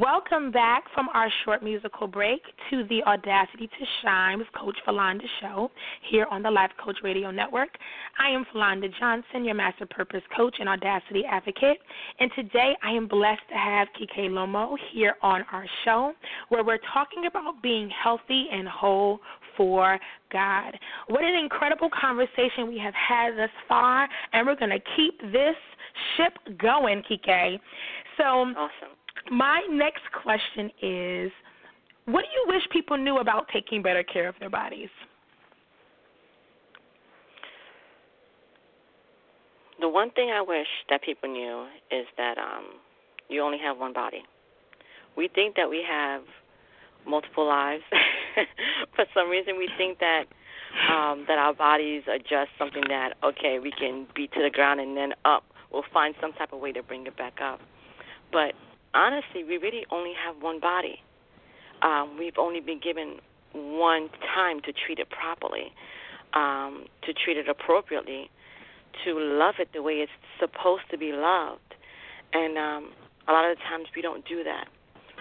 [0.00, 5.26] Welcome back from our short musical break to the Audacity to Shine with Coach Philonda
[5.38, 5.70] Show
[6.10, 7.68] here on the Life Coach Radio Network.
[8.18, 11.76] I am Philonda Johnson, your Master Purpose Coach and Audacity Advocate,
[12.20, 16.14] and today I am blessed to have Kikelomo here on our show
[16.48, 19.20] where we're talking about being healthy and whole
[19.58, 19.98] for
[20.32, 20.72] God.
[21.08, 25.56] What an incredible conversation we have had thus far, and we're going to keep this
[26.16, 27.60] ship going, Kike.
[28.16, 28.96] So, awesome.
[29.30, 31.32] My next question is
[32.06, 34.88] what do you wish people knew about taking better care of their bodies?
[39.80, 42.64] The one thing I wish that people knew is that um,
[43.28, 44.22] you only have one body.
[45.16, 46.22] We think that we have
[47.06, 47.82] multiple lives.
[48.96, 50.24] For some reason, we think that
[50.90, 54.80] um, that our bodies are just something that okay, we can beat to the ground
[54.80, 55.44] and then up.
[55.72, 57.60] We'll find some type of way to bring it back up.
[58.30, 58.54] But
[58.94, 61.02] honestly, we really only have one body.
[61.82, 63.16] Um, we've only been given
[63.52, 65.72] one time to treat it properly,
[66.34, 68.30] um, to treat it appropriately,
[69.04, 71.74] to love it the way it's supposed to be loved.
[72.32, 72.92] And um,
[73.28, 74.68] a lot of the times we don't do that.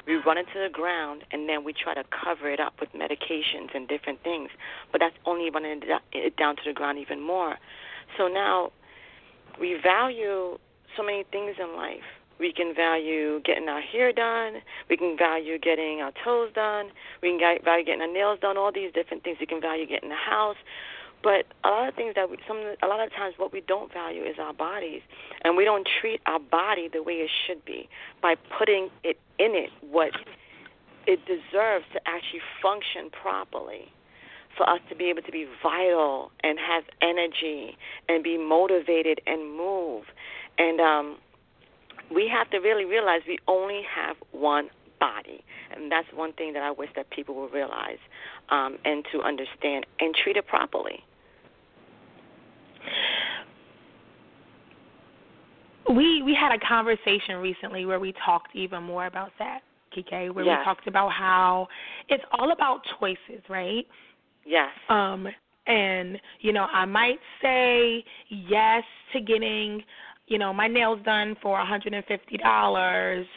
[0.07, 2.89] We run it to the ground and then we try to cover it up with
[2.93, 4.49] medications and different things.
[4.91, 5.81] But that's only running
[6.11, 7.57] it down to the ground even more.
[8.17, 8.71] So now
[9.59, 10.57] we value
[10.97, 12.07] so many things in life
[12.41, 14.61] we can value getting our hair done.
[14.89, 16.89] We can value getting our toes done.
[17.21, 18.57] We can value getting our nails done.
[18.57, 19.37] All these different things.
[19.39, 20.57] We can value getting the house.
[21.23, 23.93] But a lot of things that we, some a lot of times what we don't
[23.93, 25.01] value is our bodies,
[25.43, 27.87] and we don't treat our body the way it should be
[28.23, 30.09] by putting it in it what
[31.05, 33.91] it deserves to actually function properly
[34.57, 37.77] for us to be able to be vital and have energy
[38.09, 40.05] and be motivated and move.
[40.57, 41.17] And um,
[42.13, 44.69] we have to really realize we only have one
[44.99, 45.43] body.
[45.75, 47.97] And that's one thing that I wish that people would realize
[48.49, 51.03] um, and to understand and treat it properly.
[55.89, 59.61] We we had a conversation recently where we talked even more about that,
[59.95, 60.59] Kike, where yes.
[60.59, 61.67] we talked about how
[62.07, 63.85] it's all about choices, right?
[64.45, 64.69] Yes.
[64.89, 65.27] Um
[65.67, 69.81] and you know, I might say yes to getting
[70.31, 73.27] you know, my nails done for a hundred and fifty dollars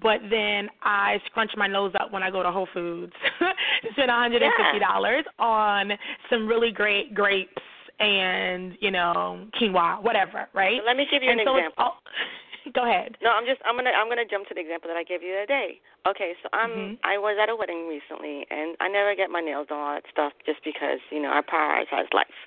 [0.00, 3.12] but then I scrunch my nose up when I go to Whole Foods.
[3.38, 5.22] to Spend $150 yeah.
[5.38, 5.92] on
[6.30, 7.62] some really great grapes
[7.98, 10.80] and, you know, quinoa, whatever, right?
[10.86, 11.84] let me give you and an so example.
[11.84, 11.98] All,
[12.74, 13.16] go ahead.
[13.22, 15.32] No, I'm just I'm gonna I'm gonna jump to the example that I gave you
[15.34, 15.80] the other day.
[16.06, 16.94] Okay, so I'm mm-hmm.
[17.02, 20.04] I was at a wedding recently and I never get my nails done all that
[20.12, 22.38] stuff just because, you know, I prioritize life.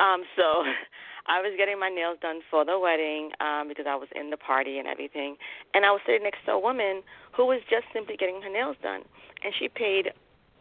[0.00, 0.64] Um, so
[1.28, 4.36] I was getting my nails done for the wedding um, because I was in the
[4.36, 5.36] party and everything,
[5.74, 7.02] and I was sitting next to a woman
[7.36, 9.02] who was just simply getting her nails done,
[9.44, 10.12] and she paid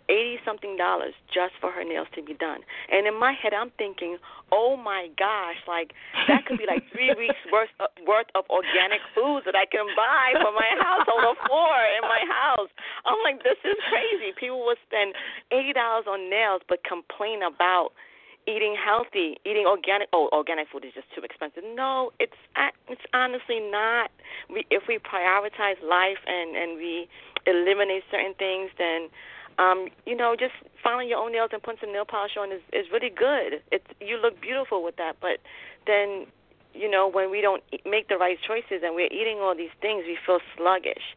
[0.10, 2.63] eighty something dollars just for her nails to be done.
[2.91, 4.17] And in my head, I'm thinking,
[4.51, 5.91] oh my gosh, like
[6.27, 9.88] that could be like three weeks worth of, worth of organic foods that I can
[9.95, 12.71] buy for my house on the floor in my house.
[13.03, 14.32] I'm like, this is crazy.
[14.36, 15.15] People would spend
[15.51, 17.91] eighty dollars on nails, but complain about
[18.47, 20.07] eating healthy, eating organic.
[20.13, 21.63] Oh, organic food is just too expensive.
[21.75, 22.39] No, it's
[22.88, 24.10] it's honestly not.
[24.49, 27.07] We if we prioritize life and and we
[27.45, 29.10] eliminate certain things, then
[29.60, 32.62] um, you know, just filing your own nails and putting some nail polish on is
[32.71, 33.62] is really good.
[33.71, 35.43] It's you look beautiful with that, but
[35.86, 36.25] then
[36.73, 40.03] you know when we don't make the right choices and we're eating all these things,
[40.07, 41.15] we feel sluggish.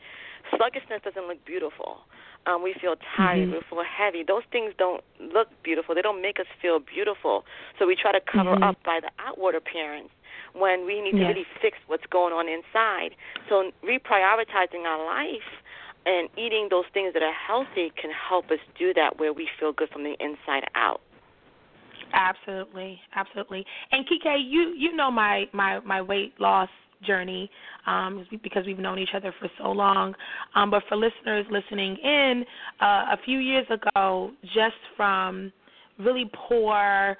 [0.56, 2.02] Sluggishness doesn't look beautiful
[2.46, 3.52] um, we feel tired, mm-hmm.
[3.52, 4.24] we feel heavy.
[4.26, 5.94] Those things don't look beautiful.
[5.94, 7.44] They don't make us feel beautiful.
[7.78, 8.62] So we try to cover mm-hmm.
[8.62, 10.08] up by the outward appearance
[10.54, 11.22] when we need yes.
[11.22, 13.14] to really fix what's going on inside.
[13.48, 15.46] So reprioritizing our life
[16.06, 19.72] and eating those things that are healthy can help us do that where we feel
[19.72, 21.00] good from the inside out.
[22.12, 23.64] Absolutely, absolutely.
[23.92, 26.68] And Kike, you you know my my my weight loss
[27.06, 27.50] journey
[27.86, 30.14] um, because we've known each other for so long.
[30.54, 32.44] Um, but for listeners listening in,
[32.80, 35.52] uh, a few years ago, just from
[35.98, 37.16] really poor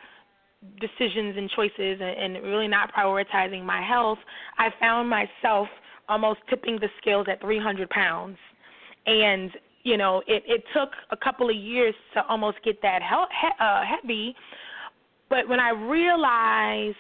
[0.80, 4.18] decisions and choices and, and really not prioritizing my health,
[4.58, 5.68] I found myself
[6.08, 8.36] almost tipping the scales at 300 pounds.
[9.06, 9.50] And
[9.82, 13.82] you know, it, it took a couple of years to almost get that he- uh,
[13.82, 14.34] heavy.
[15.30, 16.96] But when I realized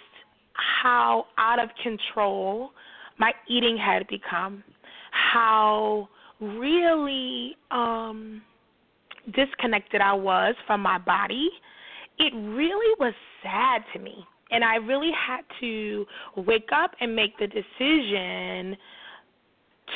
[0.54, 2.70] how out of control
[3.18, 4.64] my eating had become,
[5.12, 6.08] how
[6.40, 8.42] really um,
[9.34, 11.50] disconnected I was from my body,
[12.18, 14.24] it really was sad to me.
[14.50, 18.76] And I really had to wake up and make the decision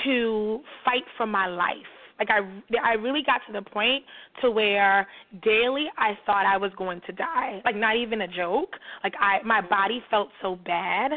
[0.05, 1.94] to fight for my life.
[2.19, 2.41] Like I,
[2.83, 4.05] I really got to the point
[4.41, 5.07] to where
[5.43, 7.61] daily I thought I was going to die.
[7.65, 8.77] Like not even a joke.
[9.03, 11.12] Like I, my body felt so bad.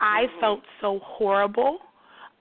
[0.00, 0.40] I Mhm.
[0.40, 1.78] felt so horrible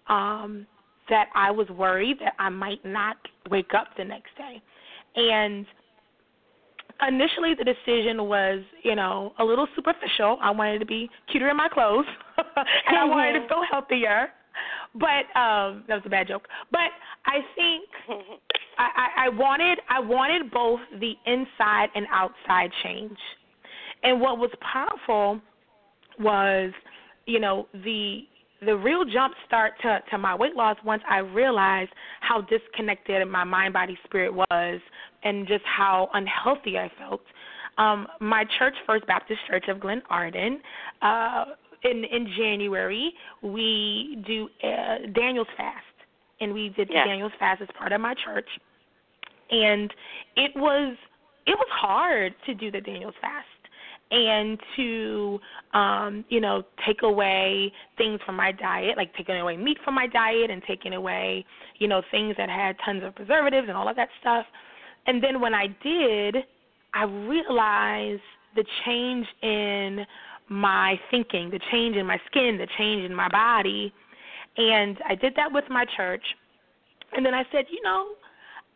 [0.07, 0.65] um,
[1.09, 3.17] that I was worried that I might not
[3.49, 4.61] wake up the next day.
[5.15, 5.65] And
[7.07, 10.37] initially the decision was, you know, a little superficial.
[10.41, 12.05] I wanted to be cuter in my clothes
[12.37, 14.29] and I wanted to feel healthier.
[14.93, 16.47] But um that was a bad joke.
[16.71, 16.91] But
[17.25, 17.89] I think
[18.77, 23.17] I, I, I wanted I wanted both the inside and outside change.
[24.03, 25.39] And what was powerful
[26.19, 26.71] was,
[27.25, 28.21] you know, the
[28.63, 31.89] the real jump start to, to my weight loss once I realized
[32.19, 34.79] how disconnected my mind, body, spirit was
[35.23, 37.21] and just how unhealthy I felt.
[37.77, 40.57] Um, my church, First Baptist Church of Glenarden,
[41.01, 41.45] uh,
[41.83, 45.85] in in January we do uh, Daniel's fast,
[46.39, 47.05] and we did Yes.
[47.05, 48.47] the Daniel's fast as part of my church,
[49.49, 49.93] and
[50.35, 50.95] it was
[51.45, 53.47] it was hard to do the Daniel's fast
[54.11, 55.39] and to
[55.73, 60.05] um you know take away things from my diet like taking away meat from my
[60.05, 61.45] diet and taking away
[61.79, 64.45] you know things that had tons of preservatives and all of that stuff.
[65.07, 66.35] And then when i did
[66.93, 68.21] i realized
[68.55, 70.05] the change in
[70.51, 73.93] my thinking the change in my skin the change in my body
[74.57, 76.23] and i did that with my church
[77.13, 78.07] and then i said you know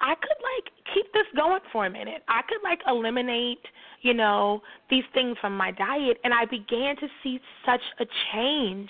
[0.01, 2.21] I could like keep this going for a minute.
[2.27, 3.59] I could like eliminate,
[4.01, 8.89] you know, these things from my diet and I began to see such a change.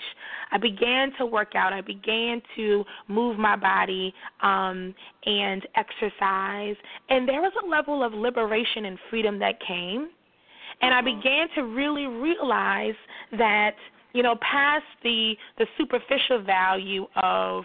[0.52, 1.74] I began to work out.
[1.74, 4.94] I began to move my body um
[5.26, 6.76] and exercise
[7.10, 10.10] and there was a level of liberation and freedom that came.
[10.82, 12.96] And I began to really realize
[13.32, 13.76] that
[14.14, 17.64] you know past the the superficial value of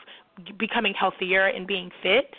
[0.58, 2.34] becoming healthier and being fit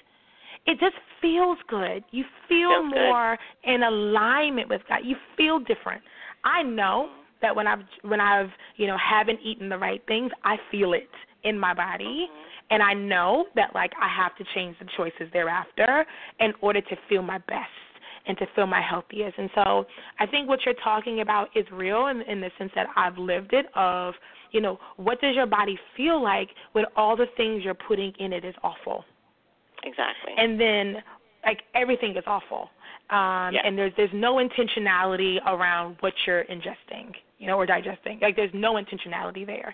[0.68, 2.04] it just feels good.
[2.12, 3.00] You feel Feels good.
[3.00, 5.00] more in alignment with God.
[5.04, 6.02] You feel different.
[6.44, 7.10] I know
[7.42, 11.10] that when I've when I've you know haven't eaten the right things, I feel it
[11.44, 12.66] in my body, mm-hmm.
[12.70, 16.06] and I know that like I have to change the choices thereafter
[16.40, 17.70] in order to feel my best
[18.28, 19.38] and to feel my healthiest.
[19.38, 19.86] And so
[20.20, 23.54] I think what you're talking about is real in, in the sense that I've lived
[23.54, 23.66] it.
[23.76, 24.14] Of
[24.52, 28.34] you know what does your body feel like when all the things you're putting in
[28.34, 29.06] it is awful
[29.84, 30.34] Exactly.
[30.38, 30.98] and then
[31.46, 32.70] like everything is awful
[33.10, 33.62] um Yeah.
[33.66, 38.54] and there's there's no intentionality around what you're ingesting you know or digesting like there's
[38.54, 39.74] no intentionality there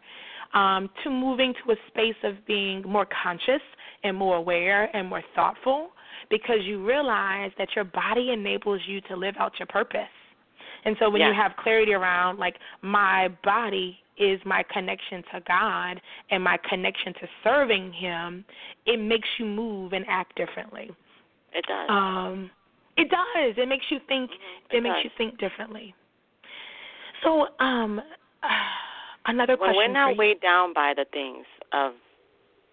[0.53, 3.61] um to moving to a space of being more conscious
[4.03, 5.89] and more aware and more thoughtful
[6.29, 10.07] because you realize that your body enables you to live out your purpose
[10.85, 16.01] and so when you have clarity around like my body is my connection to God
[16.31, 18.43] and my connection to serving him,
[18.85, 20.91] it makes you move and act differently.
[21.53, 21.89] it does.
[21.89, 22.49] Um
[22.97, 23.55] it does.
[23.57, 24.35] It makes you think Mhm,
[24.71, 25.93] it, it makes you think differently.
[27.23, 28.01] So, um
[29.25, 30.17] another when question we're for not you.
[30.17, 31.93] weighed down by the things of,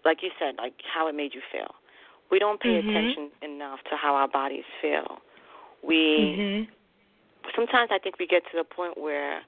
[0.03, 1.75] like you said, like how it made you feel,
[2.31, 2.89] we don't pay Mhm.
[2.89, 5.21] attention enough to how our bodies feel.
[5.83, 6.67] We Mhm.
[7.55, 9.41] sometimes I think we get to the point where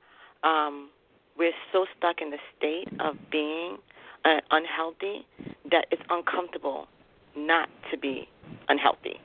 [0.43, 0.89] um,
[1.37, 3.77] we're so stuck in the state of being
[4.25, 5.25] uh, unhealthy
[5.71, 6.87] that it's uncomfortable
[7.35, 8.27] not to be
[8.69, 9.19] unhealthy.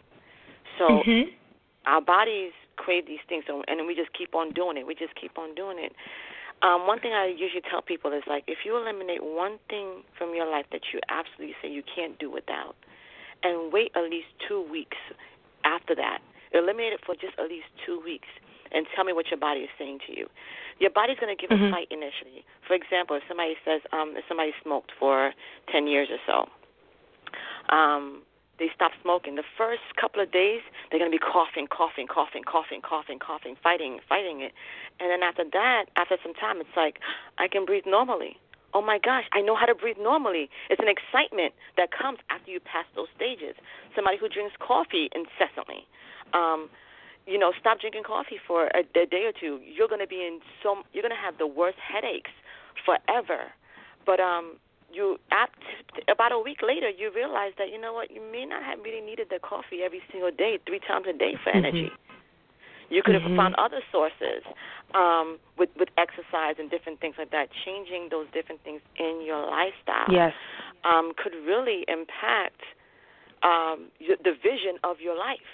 [0.79, 1.33] So Mhm.
[1.87, 4.87] our bodies crave these things, and and we just keep on doing it.
[4.87, 5.95] We just keep on doing it.
[6.63, 10.35] Um, one thing I usually tell people is like, if you eliminate one thing from
[10.35, 12.77] your life that you absolutely say you can't do without,
[13.43, 14.99] and wait at least two weeks
[15.65, 16.21] after that,
[16.53, 18.29] eliminate it for just at least two weeks,
[18.73, 20.27] and tell me what your body is saying to you.
[20.79, 21.69] Your body's going to give Mhm.
[21.69, 22.45] a fight initially.
[22.67, 25.35] For example, if somebody says, um, if somebody smoked for
[25.69, 26.49] ten years or so,
[27.69, 28.23] um,
[28.59, 29.35] they stop smoking.
[29.35, 33.57] The first couple of days, they're going to be coughing, coughing, coughing, coughing, coughing, coughing,
[33.57, 34.53] fighting, fighting it.
[35.01, 37.01] And then after that, after some time, it's like,
[37.39, 38.39] I can breathe normally.
[38.75, 40.49] Oh my gosh, I know how to breathe normally.
[40.71, 43.55] It's an excitement that comes after you pass those stages.
[43.95, 45.87] Somebody who drinks coffee incessantly.
[46.33, 46.71] Um,
[47.27, 49.61] you know, stop drinking coffee for a, a day or two.
[49.63, 52.33] You're going to be in so you're going to have the worst headaches
[52.85, 53.53] forever.
[54.05, 54.57] But um
[54.93, 55.19] you
[56.09, 59.01] about a week later you realize that you know what you may not have really
[59.01, 61.65] needed the coffee every single day three times a day for Mhm.
[61.65, 61.93] energy
[62.93, 63.37] you could have Mhm.
[63.37, 64.45] found other sources
[64.95, 69.41] um with with exercise and different things like that changing those different things in your
[69.49, 70.35] lifestyle Yes.
[70.85, 72.61] um could really impact
[73.43, 75.53] um the vision of your life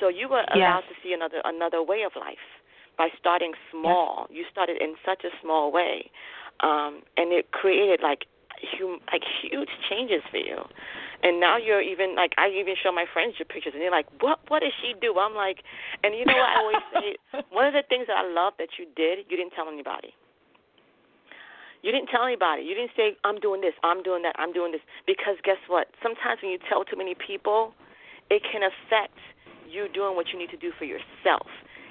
[0.00, 0.56] so you were Yes.
[0.56, 2.46] allowed to see another another way of life
[2.96, 6.10] by starting small you started in such a small way
[6.60, 8.24] um and it created like
[8.78, 10.58] hum, like huge changes for you.
[11.22, 14.08] And now you're even like I even show my friends your pictures, and they're like,
[14.20, 14.40] "What?
[14.48, 15.60] What does she do?" I'm like,
[16.02, 17.08] and you know what I always say?
[17.52, 20.14] One of the things that I love that you did, you didn't tell anybody.
[21.82, 22.62] You didn't tell anybody.
[22.62, 25.88] You didn't say, "I'm doing this, I'm doing that, I'm doing this," because guess what?
[26.02, 27.74] Sometimes when you tell too many people,
[28.30, 29.16] it can affect
[29.68, 31.46] you doing what you need to do for yourself.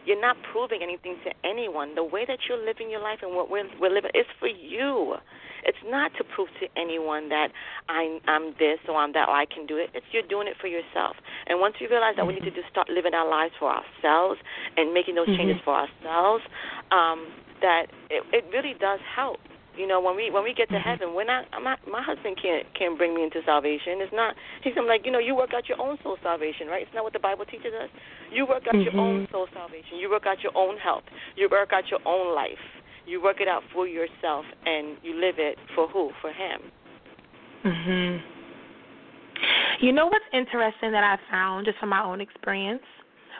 [0.10, 1.93] You're not proving anything to anyone.
[1.93, 5.22] The way that you're living your life and what we're, we're living is for you.
[5.62, 7.53] It's not to prove to anyone that
[7.86, 9.93] I'm, I'm this or I'm that or I can do it.
[9.93, 11.14] It's you're doing it for yourself.
[11.45, 14.41] And once we realize that we need to just start living our lives for ourselves
[14.78, 15.70] and making those changes mm-hmm.
[15.70, 16.41] for ourselves,
[16.89, 17.30] um,
[17.62, 19.38] that it, it really does help.
[19.80, 20.90] You know, when we when we get to mm-hmm.
[20.90, 21.48] heaven, we're not.
[21.64, 24.04] My my husband can't can't bring me into salvation.
[24.04, 24.36] It's not.
[24.62, 26.84] He's I'm like, you know, you work out your own soul salvation, right?
[26.84, 27.88] It's not what the Bible teaches us.
[28.30, 28.92] You work out mm-hmm.
[28.92, 29.96] your own soul salvation.
[29.96, 31.08] You work out your own health.
[31.38, 32.60] You work out your own life.
[33.08, 36.12] You work it out for yourself, and you live it for who?
[36.20, 36.60] For Him.
[37.64, 38.22] Mhm.
[39.80, 42.84] You know what's interesting that I found just from my own experience?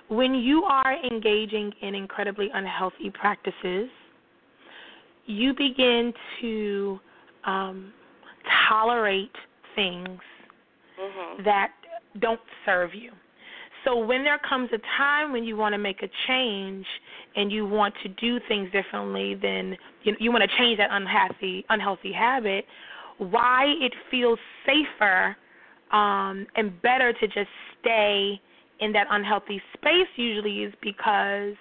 [0.08, 3.90] When you are engaging in incredibly unhealthy practices,
[5.30, 6.12] you begin
[6.42, 7.00] to
[7.46, 7.94] um,
[8.68, 9.36] tolerate
[9.76, 10.08] things
[11.00, 11.44] mm-hmm.
[11.44, 11.72] that
[12.20, 13.12] don't serve you.
[13.86, 16.86] So when there comes a time when you want to make a change
[17.36, 21.64] and you want to do things differently, then you, you want to change that unhealthy
[21.70, 22.66] unhealthy habit.
[23.20, 25.38] Why it feels safer
[25.92, 27.50] um, and better to just
[27.80, 28.42] stay
[28.80, 31.56] in that unhealthy space usually is because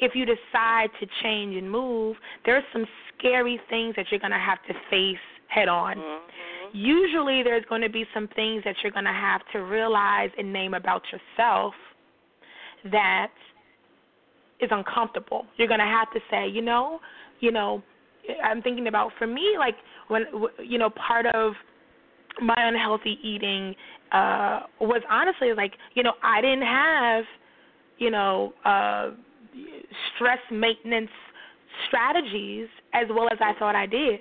[0.00, 2.84] if you decide to change and move, there's some
[3.16, 5.16] scary things that you're going to have to face
[5.48, 5.96] head on.
[5.96, 6.76] Mm-hmm.
[6.76, 10.52] Usually, there's going to be some things that you're going to have to realize and
[10.52, 11.74] name about yourself
[12.90, 13.30] that
[14.60, 15.46] is uncomfortable.
[15.56, 17.00] You're going to have to say, you know,
[17.40, 17.82] you know,
[18.42, 19.74] I'm thinking about for me, like
[20.08, 20.24] when
[20.62, 21.52] you know, part of
[22.42, 23.74] my unhealthy eating
[24.12, 27.24] uh was honestly like, you know, I didn't have,
[27.98, 29.10] you know, uh
[30.14, 31.10] stress maintenance
[31.88, 34.20] strategies as well as I thought I did.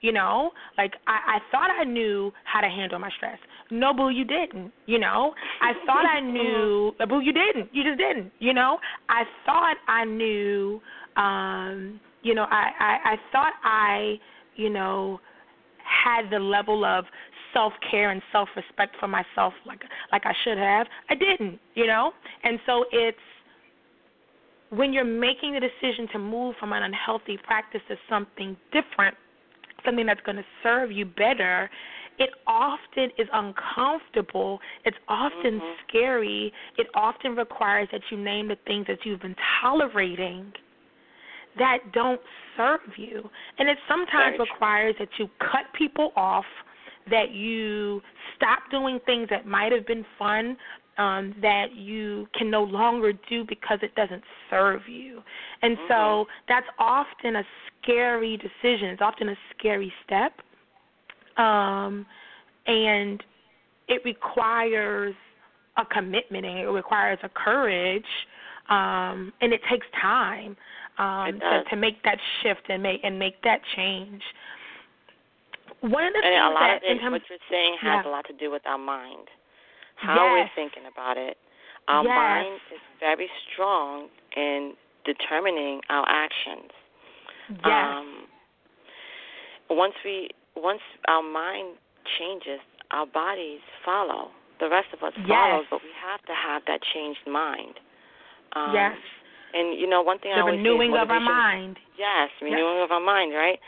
[0.00, 3.38] You know, like I, I thought I knew how to handle my stress.
[3.70, 4.70] No, boo, you didn't.
[4.84, 5.32] You know,
[5.62, 7.70] I thought I knew, boo, you didn't.
[7.72, 8.30] You just didn't.
[8.38, 8.78] You know,
[9.08, 10.80] I thought I knew.
[11.16, 14.20] um You know, I, I I thought I,
[14.56, 15.20] you know,
[15.78, 17.06] had the level of
[17.54, 19.80] self care and self respect for myself like
[20.12, 20.86] like I should have.
[21.08, 21.58] I didn't.
[21.74, 23.16] You know, and so it's
[24.70, 29.14] when you're making the decision to move from an unhealthy practice to something different,
[29.84, 31.70] something that's going to serve you better,
[32.18, 34.60] it often is uncomfortable.
[34.84, 35.72] It's often mm-hmm.
[35.88, 36.52] scary.
[36.78, 40.52] It often requires that you name the things that you've been tolerating
[41.58, 42.20] that don't
[42.56, 43.28] serve you.
[43.58, 46.44] And it sometimes requires that you cut people off,
[47.10, 48.00] that you
[48.36, 50.56] stop doing things that might have been fun
[50.98, 55.22] um, that you can no longer do because it doesn't serve you.
[55.62, 55.88] And mm-hmm.
[55.88, 57.42] so that's often a
[57.82, 58.88] scary decision.
[58.88, 60.32] It's often a scary step.
[61.36, 62.06] Um,
[62.66, 63.22] and
[63.88, 65.14] it requires
[65.76, 68.04] a commitment and it requires a courage
[68.70, 70.56] um, and it takes time
[70.98, 74.22] um, to, to make that shift and make and make that change.
[75.80, 78.08] One of the and things a lot that of terms, what you're saying has yeah.
[78.08, 79.28] a lot to do with our mind
[79.96, 80.48] how yes.
[80.48, 81.36] we're thinking about it.
[81.88, 82.14] Our yes.
[82.14, 84.74] mind is very strong in
[85.04, 86.72] determining our actions.
[87.50, 87.60] Yes.
[87.66, 88.24] Um,
[89.70, 91.76] once we once our mind
[92.18, 94.30] changes, our bodies follow.
[94.60, 95.28] The rest of us yes.
[95.28, 97.74] follows, but we have to have that changed mind.
[98.54, 98.96] Um, yes.
[99.52, 101.76] And you know, one thing the I always renewing say is of our mind.
[101.98, 102.86] Yes, renewing yes.
[102.86, 103.58] of our mind, right?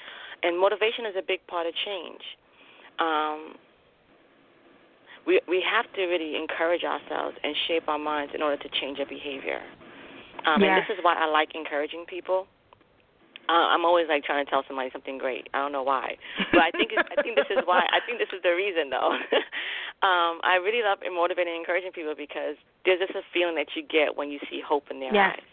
[0.43, 2.22] And motivation is a big part of change.
[2.99, 3.57] Um,
[5.27, 8.99] we we have to really encourage ourselves and shape our minds in order to change
[8.99, 9.61] our behavior.
[10.47, 10.70] Um, yes.
[10.70, 12.47] And this is why I like encouraging people.
[13.49, 15.49] Uh, I'm always like trying to tell somebody something great.
[15.55, 16.18] I don't know why,
[16.51, 17.87] but I think it's, I think this is why.
[17.95, 19.14] I think this is the reason though.
[20.07, 23.87] um, I really love motivating and encouraging people because there's just a feeling that you
[23.87, 25.39] get when you see hope in their yes.
[25.39, 25.47] eyes,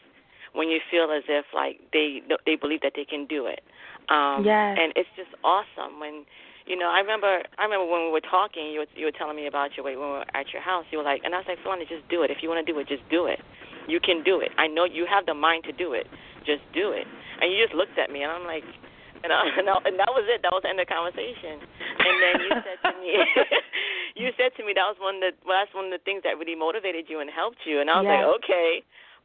[0.53, 3.61] when you feel as if like they they believe that they can do it.
[4.09, 4.77] Um, yes.
[4.81, 6.25] And it's just awesome when
[6.65, 9.35] you know, I remember I remember when we were talking, you were you were telling
[9.35, 10.85] me about your weight when we were at your house.
[10.91, 12.31] You were like, and I was like, Philonda, just do it.
[12.31, 13.39] If you want to do it, just do it.
[13.87, 14.51] You can do it.
[14.57, 16.07] I know you have the mind to do it.
[16.47, 17.03] Just do it.
[17.43, 18.63] And you just looked at me, and I'm like,
[19.23, 20.43] and, I, and, I, and that was it.
[20.43, 21.59] That was the end of the conversation.
[21.59, 23.11] And then you said to me,
[24.19, 26.23] you said to me that was one of the well, that's one of the things
[26.23, 27.79] that really motivated you and helped you.
[27.79, 28.15] And I was yes.
[28.15, 28.69] like, okay.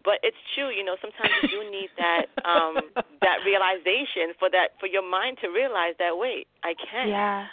[0.04, 0.70] But it's true.
[0.70, 2.78] You know, sometimes you do need that um
[3.20, 7.08] that realization for that for your mind to realize that wait, I can.
[7.08, 7.46] Yeah.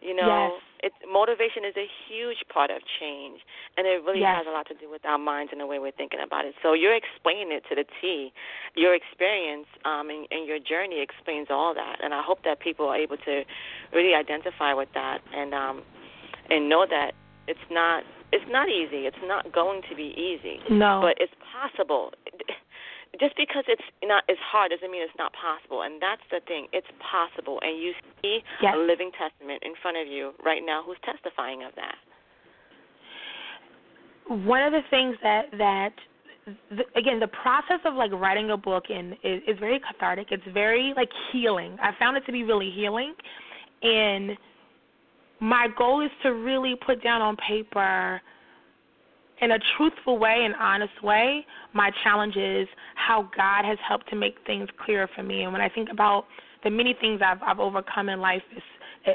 [0.00, 0.90] You know, yes.
[0.92, 3.40] it's motivation is a huge part of change,
[3.76, 4.40] and it really yes.
[4.40, 6.54] has a lot to do with our minds and the way we're thinking about it.
[6.62, 8.32] So you're explaining it to the T.
[8.76, 12.88] Your experience um, and, and your journey explains all that, and I hope that people
[12.88, 13.44] are able to
[13.92, 15.82] really identify with that and um,
[16.48, 17.12] and know that
[17.46, 18.02] it's not
[18.32, 19.06] it's not easy.
[19.06, 20.60] It's not going to be easy.
[20.70, 21.00] No.
[21.02, 22.12] But it's possible
[23.18, 26.68] just because it's not as hard doesn't mean it's not possible and that's the thing
[26.72, 28.74] it's possible and you see yes.
[28.76, 31.96] a living testament in front of you right now who's testifying of that
[34.46, 35.92] one of the things that that
[36.70, 40.46] the, again the process of like writing a book and is, is very cathartic it's
[40.54, 43.12] very like healing i found it to be really healing
[43.82, 44.36] and
[45.40, 48.20] my goal is to really put down on paper
[49.40, 54.36] in a truthful way and honest way my challenges, how God has helped to make
[54.46, 55.42] things clearer for me.
[55.42, 56.26] And when I think about
[56.62, 58.62] the many things I've I've overcome in life, is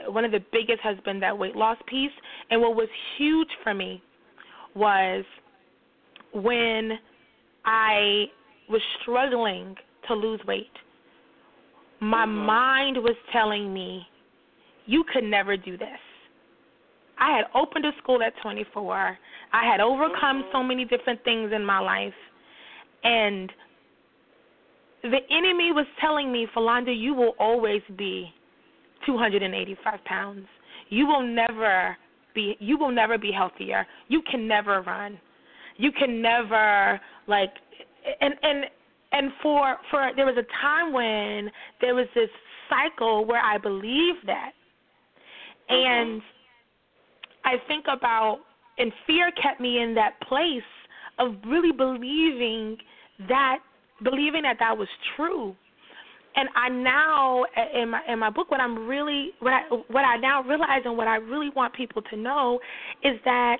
[0.07, 2.11] one of the biggest has been that weight loss piece.
[2.49, 4.01] And what was huge for me
[4.73, 5.23] was
[6.33, 6.93] when
[7.65, 8.25] I
[8.69, 9.75] was struggling
[10.07, 10.71] to lose weight.
[11.99, 12.45] My mm-hmm.
[12.45, 14.07] mind was telling me,
[14.85, 15.87] you could never do this.
[17.19, 19.17] I had opened a school at 24.
[19.53, 22.13] I had overcome so many different things in my life.
[23.03, 23.51] And
[25.03, 28.33] the enemy was telling me, Philonda, you will always be
[29.05, 30.47] 285 pounds.
[30.89, 31.97] You will never
[32.33, 33.87] be you will never be healthier.
[34.07, 35.19] You can never run.
[35.77, 37.51] You can never like
[38.21, 38.65] and and
[39.11, 41.51] and for for there was a time when
[41.81, 42.29] there was this
[42.69, 44.51] cycle where I believed that.
[45.71, 46.19] Mm-hmm.
[47.45, 48.39] I think about
[48.77, 50.63] and fear kept me in that place
[51.19, 52.77] of really believing
[53.29, 53.59] that
[54.03, 55.55] believing that that was true.
[56.35, 60.17] And I now in my in my book what I'm really what I what I
[60.17, 62.59] now realize and what I really want people to know
[63.03, 63.59] is that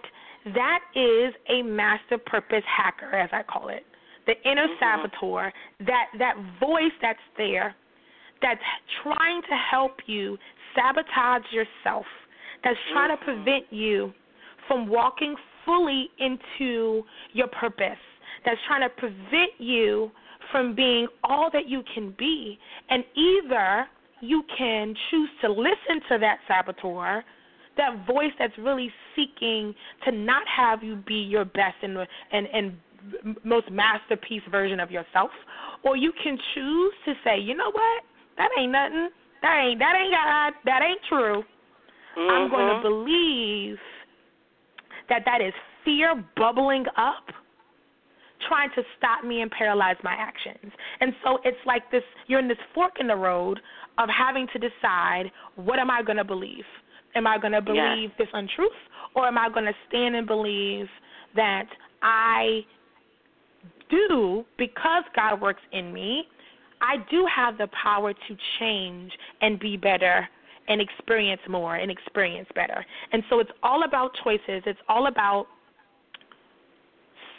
[0.54, 3.86] that is a master purpose hacker as I call it.
[4.28, 5.08] The inner mm-hmm.
[5.08, 7.76] saboteur that that voice that's there
[8.42, 8.60] that's
[9.04, 10.38] trying to help you
[10.76, 12.06] sabotage yourself
[12.66, 14.12] that's trying to prevent you
[14.68, 15.36] from walking
[15.66, 17.98] fully into your purpose,
[18.44, 20.12] that's trying to prevent you
[20.52, 22.60] from being all that you can be.
[22.90, 23.86] And either
[24.22, 27.24] you can choose to listen to that saboteur,
[27.78, 31.98] that voice that's really seeking to not have you be your best and
[32.32, 32.78] and and
[33.44, 35.30] most masterpiece version of yourself,
[35.84, 38.04] or you can choose to say, you know what,
[38.38, 39.10] that ain't nothing,
[39.44, 41.44] that ain't that ain't God, that ain't true.
[42.18, 42.32] Mm-hmm.
[42.32, 43.78] I'm going to believe
[45.10, 45.54] that that is
[45.84, 47.26] fear bubbling up
[48.48, 50.72] trying to stop me and paralyze my actions.
[51.00, 53.60] And so it's like this you're in this fork in the road
[53.98, 56.66] of having to decide what am I going to believe?
[57.16, 58.72] Am I going to believe this untruth
[59.16, 60.88] or am I going to stand and believe
[61.36, 61.68] that
[62.02, 62.62] I
[63.90, 66.24] do because God works in me,
[66.82, 69.12] I do have the power to change
[69.42, 70.28] and be better
[70.68, 72.86] and experience more and experience better.
[73.12, 74.64] And so it's all about choices.
[74.66, 75.48] It's all about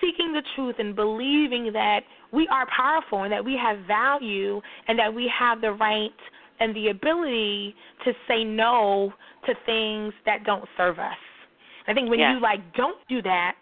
[0.00, 2.00] seeking the truth and believing that
[2.32, 6.10] we are powerful and that we have value and that we have the right
[6.60, 7.74] and the ability
[8.04, 9.12] to say no
[9.46, 11.16] to things that don't serve us.
[11.88, 12.32] I think when yes.
[12.34, 13.56] you like don't do that,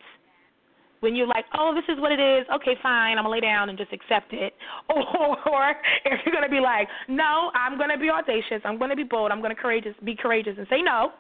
[1.05, 3.69] when you're like, oh, this is what it is, okay, fine, I'm gonna lay down
[3.69, 4.55] and just accept it,
[4.89, 9.31] or if you're gonna be like, no, I'm gonna be audacious, I'm gonna be bold,
[9.31, 11.13] I'm gonna courageous, be courageous, and say no,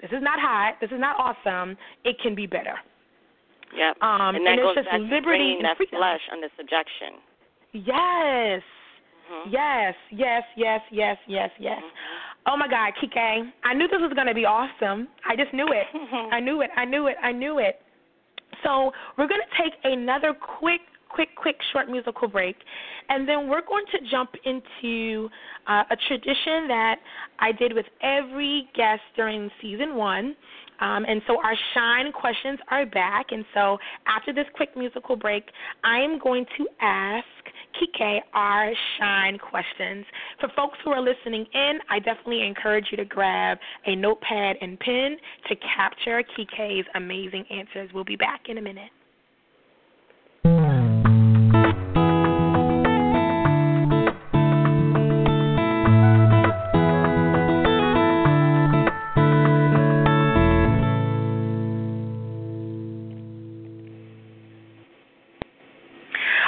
[0.00, 2.78] this is not hot, this is not awesome, it can be better.
[3.76, 4.00] Yep.
[4.00, 5.98] Um, and that and goes it's just back liberty to and that freedom.
[5.98, 7.18] flesh under subjection.
[7.74, 8.62] Yes.
[9.26, 9.50] Mm-hmm.
[9.50, 11.82] Yes, yes, yes, yes, yes, yes.
[11.82, 12.46] Mm-hmm.
[12.46, 15.08] Oh my God, Kike, I knew this was going to be awesome.
[15.28, 15.86] I just knew it.
[16.32, 16.70] I knew it.
[16.76, 17.16] I knew it.
[17.20, 17.80] I knew it.
[18.64, 20.80] So we're going to take another quick,
[21.16, 22.56] quick, quick short musical break,
[23.08, 25.30] and then we're going to jump into
[25.66, 26.96] uh, a tradition that
[27.38, 30.36] I did with every guest during season one.
[30.78, 33.26] Um, and so our shine questions are back.
[33.30, 35.44] And so after this quick musical break,
[35.84, 37.24] I am going to ask
[37.80, 40.04] Kike our shine questions.
[40.38, 43.56] For folks who are listening in, I definitely encourage you to grab
[43.86, 45.16] a notepad and pen
[45.48, 47.88] to capture Kike's amazing answers.
[47.94, 48.90] We'll be back in a minute.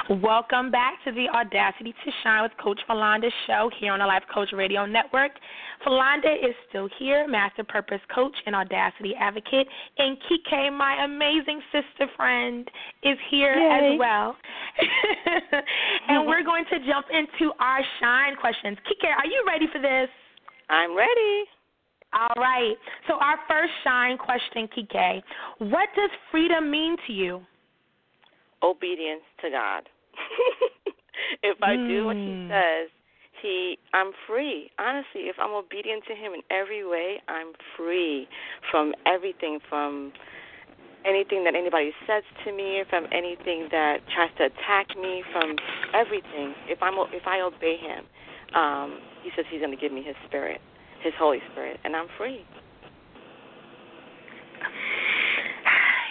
[0.09, 4.23] Welcome back to the Audacity to Shine with Coach Philonda show here on the Life
[4.33, 5.33] Coach Radio Network.
[5.87, 12.11] Philonda is still here, Master Purpose Coach and Audacity Advocate, and Kike, my amazing sister
[12.17, 12.67] friend,
[13.03, 13.93] is here Yay.
[13.93, 14.35] as well.
[16.09, 18.79] and we're going to jump into our Shine questions.
[18.89, 20.09] Kike, are you ready for this?
[20.71, 21.45] I'm ready.
[22.15, 22.77] All right.
[23.09, 25.23] So our first Shine question, Kike,
[25.59, 27.43] what does freedom mean to you?
[28.63, 29.83] Obedience to God.
[31.43, 32.49] if I do what He Mm.
[32.49, 32.91] says,
[33.43, 34.71] He, I'm free.
[34.79, 38.27] Honestly, if I'm obedient to Him in every way, I'm free
[38.71, 40.13] from everything, from
[41.05, 45.55] anything that anybody says to me, from anything that tries to attack me, from
[45.95, 46.55] everything.
[46.67, 48.05] If I'm, if I obey Him,
[48.57, 50.61] um, He says He's going to give me His Spirit,
[51.03, 52.45] His Holy Spirit, and I'm free.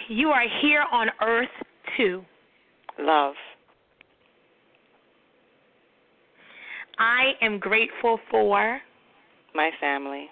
[0.09, 1.49] You are here on earth
[1.97, 2.23] too.
[2.97, 3.35] Love.
[6.99, 8.79] I am grateful for
[9.53, 10.29] My family.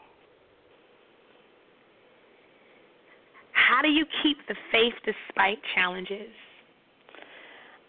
[3.75, 6.29] how do you keep the faith despite challenges?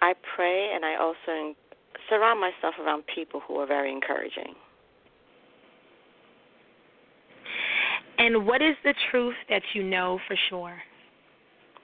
[0.01, 1.55] I pray and I also
[2.09, 4.55] surround myself around people who are very encouraging.
[8.19, 10.77] And what is the truth that you know for sure?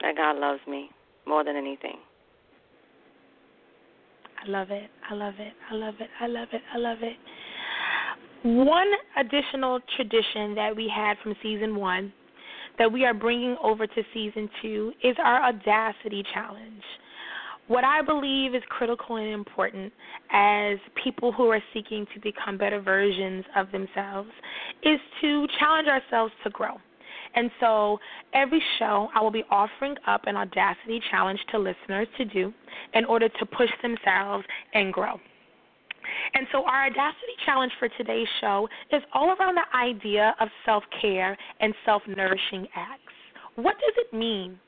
[0.01, 0.89] That God loves me
[1.27, 1.97] more than anything.
[4.43, 4.89] I love it.
[5.09, 5.53] I love it.
[5.71, 6.09] I love it.
[6.19, 6.61] I love it.
[6.73, 7.15] I love it.
[8.43, 12.11] One additional tradition that we had from season one
[12.77, 16.83] that we are bringing over to season two is our Audacity Challenge.
[17.67, 19.93] What I believe is critical and important
[20.31, 24.29] as people who are seeking to become better versions of themselves
[24.83, 26.75] is to challenge ourselves to grow.
[27.35, 27.99] And so
[28.33, 32.53] every show, I will be offering up an Audacity challenge to listeners to do
[32.93, 35.19] in order to push themselves and grow.
[36.33, 40.83] And so, our Audacity challenge for today's show is all around the idea of self
[41.01, 43.01] care and self nourishing acts.
[43.55, 44.59] What does it mean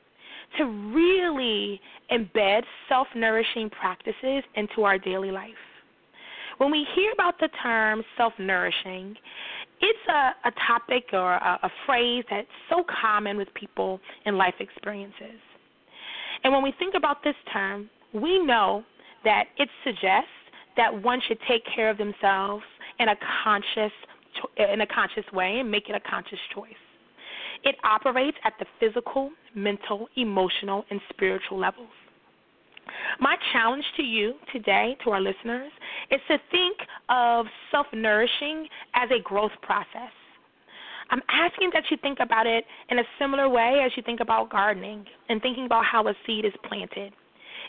[0.58, 5.50] to really embed self nourishing practices into our daily life?
[6.58, 9.14] When we hear about the term self nourishing,
[9.80, 14.54] it's a, a topic or a, a phrase that's so common with people in life
[14.60, 15.40] experiences.
[16.44, 18.84] And when we think about this term, we know
[19.24, 20.30] that it suggests
[20.76, 22.64] that one should take care of themselves
[22.98, 23.92] in a conscious
[24.58, 26.68] in a conscious way and make it a conscious choice.
[27.64, 31.88] It operates at the physical, mental, emotional, and spiritual levels.
[33.20, 35.72] My challenge to you today, to our listeners,
[36.10, 36.76] is to think
[37.08, 40.12] of self nourishing as a growth process.
[41.10, 44.50] I'm asking that you think about it in a similar way as you think about
[44.50, 47.12] gardening and thinking about how a seed is planted.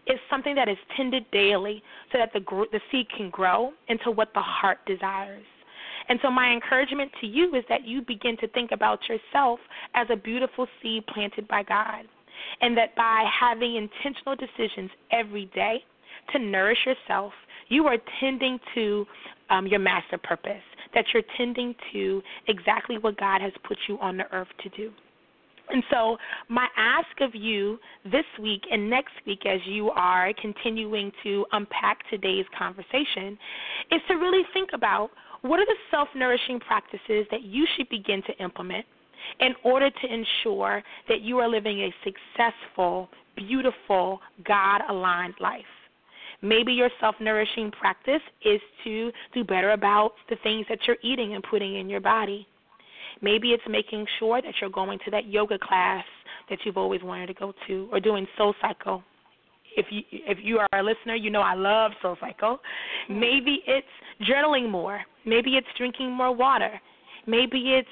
[0.05, 2.39] It's something that is tended daily so that the,
[2.71, 5.45] the seed can grow into what the heart desires.
[6.09, 9.59] And so, my encouragement to you is that you begin to think about yourself
[9.93, 12.05] as a beautiful seed planted by God.
[12.61, 15.83] And that by having intentional decisions every day
[16.33, 17.33] to nourish yourself,
[17.69, 19.05] you are tending to
[19.49, 20.63] um, your master purpose,
[20.93, 24.91] that you're tending to exactly what God has put you on the earth to do.
[25.69, 26.17] And so,
[26.47, 32.09] my ask of you this week and next week, as you are continuing to unpack
[32.09, 33.37] today's conversation,
[33.91, 35.09] is to really think about
[35.41, 38.85] what are the self nourishing practices that you should begin to implement
[39.39, 45.63] in order to ensure that you are living a successful, beautiful, God aligned life.
[46.41, 51.33] Maybe your self nourishing practice is to do better about the things that you're eating
[51.33, 52.47] and putting in your body.
[53.21, 56.05] Maybe it's making sure that you're going to that yoga class
[56.49, 59.03] that you've always wanted to go to or doing Soul Cycle.
[59.75, 62.59] If you if you are a listener, you know I love Soul Cycle.
[63.09, 63.87] Maybe it's
[64.29, 65.01] journaling more.
[65.25, 66.79] Maybe it's drinking more water.
[67.25, 67.87] Maybe it's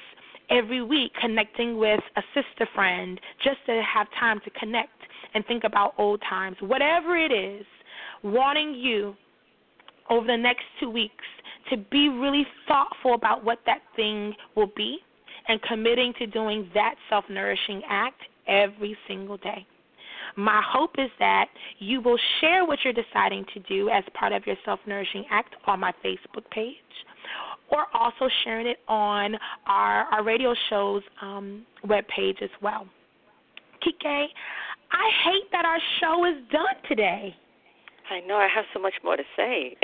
[0.50, 4.90] every week connecting with a sister friend just to have time to connect
[5.34, 6.56] and think about old times.
[6.60, 7.64] Whatever it is,
[8.22, 9.14] wanting you
[10.10, 11.24] over the next two weeks
[11.70, 14.98] to be really thoughtful about what that thing will be
[15.48, 19.66] and committing to doing that self nourishing act every single day.
[20.36, 21.46] My hope is that
[21.78, 25.54] you will share what you're deciding to do as part of your self nourishing act
[25.66, 26.74] on my Facebook page
[27.70, 29.36] or also sharing it on
[29.66, 32.86] our, our radio show's um, webpage as well.
[33.82, 34.26] Kike,
[34.92, 37.34] I hate that our show is done today.
[38.08, 39.76] I know I have so much more to say.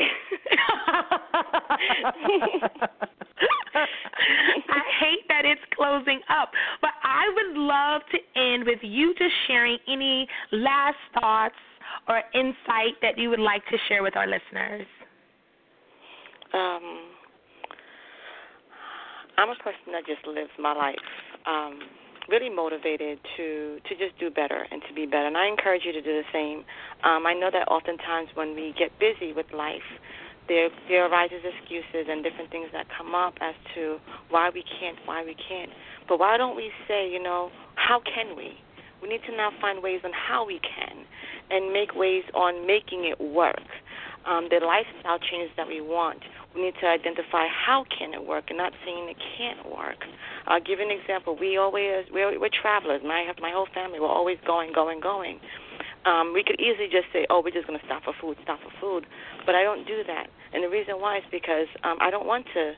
[3.75, 9.35] I hate that it's closing up, but I would love to end with you just
[9.49, 11.57] sharing any last thoughts
[12.09, 14.87] or insight that you would like to share with our listeners?
[16.55, 17.12] Um,
[19.39, 21.01] I'm a person that just lives my life.
[21.47, 21.81] Um,
[22.29, 25.27] really motivated to to just do better and to be better.
[25.27, 26.65] And I encourage you to do the same.
[27.03, 29.87] Um, I know that oftentimes when we get busy with life,
[30.49, 33.99] there there arises excuses and different things that come up as to
[34.31, 35.71] why we can't, why we can't.
[36.09, 38.55] But why don't we say, you know, how can we?
[39.03, 41.05] We need to now find ways on how we can,
[41.51, 43.67] and make ways on making it work.
[44.25, 46.23] Um, the lifestyle changes that we want
[46.55, 50.05] we need to identify how can it work and not saying it can't work.
[50.47, 51.37] I'll give you an example.
[51.39, 53.03] We always we're, we're travelers.
[53.05, 55.41] My my whole family we're always going, going, going.
[56.05, 58.61] Um, we could easily just say, "Oh, we're just going to stop for food, stop
[58.61, 59.07] for food,"
[59.47, 60.27] but I don't do that.
[60.53, 62.75] And the reason why is because um, I don't want to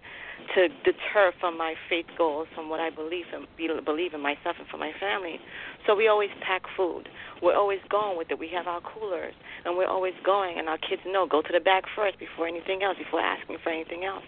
[0.54, 3.46] to deter from my faith goals, from what I believe in,
[3.84, 5.40] believe in myself and for my family.
[5.86, 7.08] So we always pack food.
[7.42, 8.38] We're always going with it.
[8.38, 10.58] We have our coolers, and we're always going.
[10.58, 13.70] And our kids know go to the back first before anything else, before asking for
[13.70, 14.24] anything else.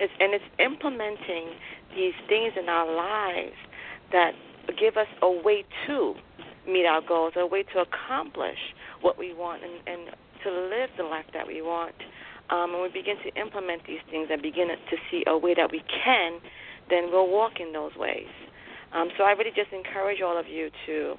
[0.00, 1.58] It's, and it's implementing
[1.94, 3.56] these things in our lives
[4.12, 4.32] that
[4.78, 6.14] give us a way to
[6.68, 8.58] meet our goals, a way to accomplish
[9.00, 10.14] what we want, and, and
[10.44, 11.94] to live the life that we want.
[12.50, 15.70] Um, and we begin to implement these things and begin to see a way that
[15.70, 16.40] we can,
[16.88, 18.28] then we'll walk in those ways.
[18.94, 21.14] Um, so I really just encourage all of you to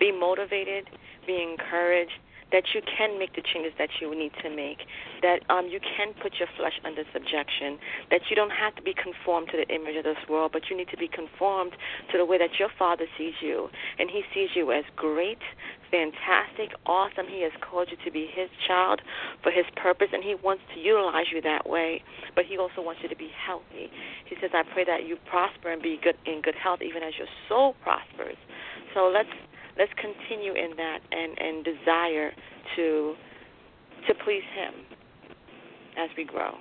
[0.00, 0.88] be motivated,
[1.26, 2.16] be encouraged,
[2.52, 4.86] that you can make the changes that you need to make,
[5.22, 7.78] that um, you can put your flesh under subjection,
[8.10, 10.76] that you don't have to be conformed to the image of this world, but you
[10.76, 11.72] need to be conformed
[12.12, 13.68] to the way that your Father sees you.
[13.98, 15.42] And He sees you as great,
[15.90, 17.26] fantastic, awesome.
[17.26, 19.02] He has called you to be His child
[19.42, 22.02] for His purpose, and He wants to utilize you that way.
[22.34, 23.90] But He also wants you to be healthy.
[24.24, 27.14] He says, I pray that you prosper and be good in good health, even as
[27.18, 28.36] your soul prospers.
[28.94, 29.28] So let's
[29.78, 32.32] let's continue in that and and desire
[32.76, 33.14] to
[34.08, 34.74] to please him
[35.98, 36.52] as we grow.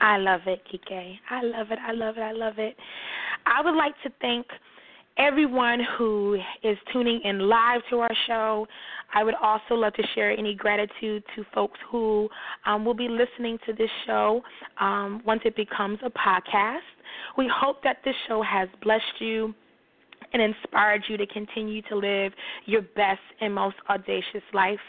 [0.00, 1.18] I love it, Kike.
[1.30, 1.78] I love it.
[1.80, 2.20] I love it.
[2.20, 2.76] I love it.
[3.46, 4.46] I would like to thank
[5.16, 8.66] everyone who is tuning in live to our show.
[9.14, 12.28] I would also love to share any gratitude to folks who
[12.66, 14.42] um, will be listening to this show
[14.80, 16.80] um, once it becomes a podcast.
[17.36, 19.54] We hope that this show has blessed you
[20.32, 22.32] and inspired you to continue to live
[22.66, 24.80] your best and most audacious life.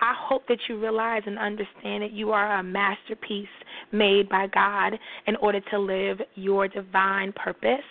[0.00, 3.48] I hope that you realize and understand that you are a masterpiece
[3.92, 7.84] made by God in order to live your divine purpose.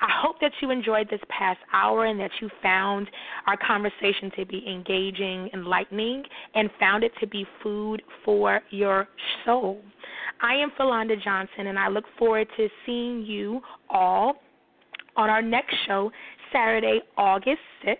[0.00, 3.08] I hope that you enjoyed this past hour and that you found
[3.46, 6.22] our conversation to be engaging, enlightening,
[6.54, 9.08] and found it to be food for your
[9.44, 9.80] soul.
[10.40, 14.34] I am Philonda Johnson, and I look forward to seeing you all
[15.16, 16.10] on our next show
[16.52, 17.96] Saturday, August 6th.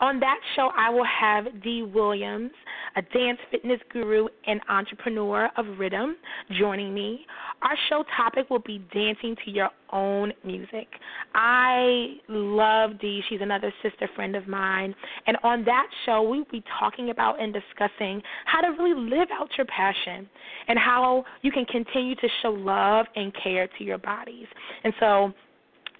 [0.00, 2.50] On that show, I will have Dee Williams,
[2.96, 6.16] a dance fitness guru and entrepreneur of rhythm,
[6.58, 7.24] joining me.
[7.62, 10.88] Our show topic will be dancing to your own music.
[11.34, 13.22] I love Dee.
[13.28, 14.94] She's another sister friend of mine.
[15.26, 19.48] And on that show, we'll be talking about and discussing how to really live out
[19.56, 20.28] your passion
[20.66, 24.46] and how you can continue to show love and care to your bodies.
[24.82, 25.32] And so,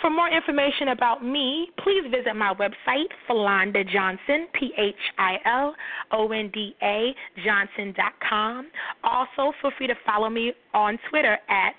[0.00, 5.74] For more information about me, please visit my website, Philonda Johnson, P H I L
[6.12, 7.12] O N D A
[7.44, 8.70] Johnson.com.
[9.02, 11.74] Also, feel free to follow me on Twitter at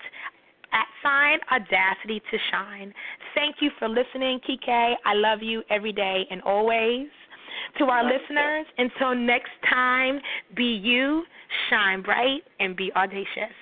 [0.72, 2.92] at sign audacity to shine.
[3.34, 4.94] Thank you for listening, Kike.
[5.04, 7.08] I love you every day and always.
[7.78, 10.20] To our listeners, until next time,
[10.56, 11.24] be you,
[11.68, 13.54] shine bright, and be audacious.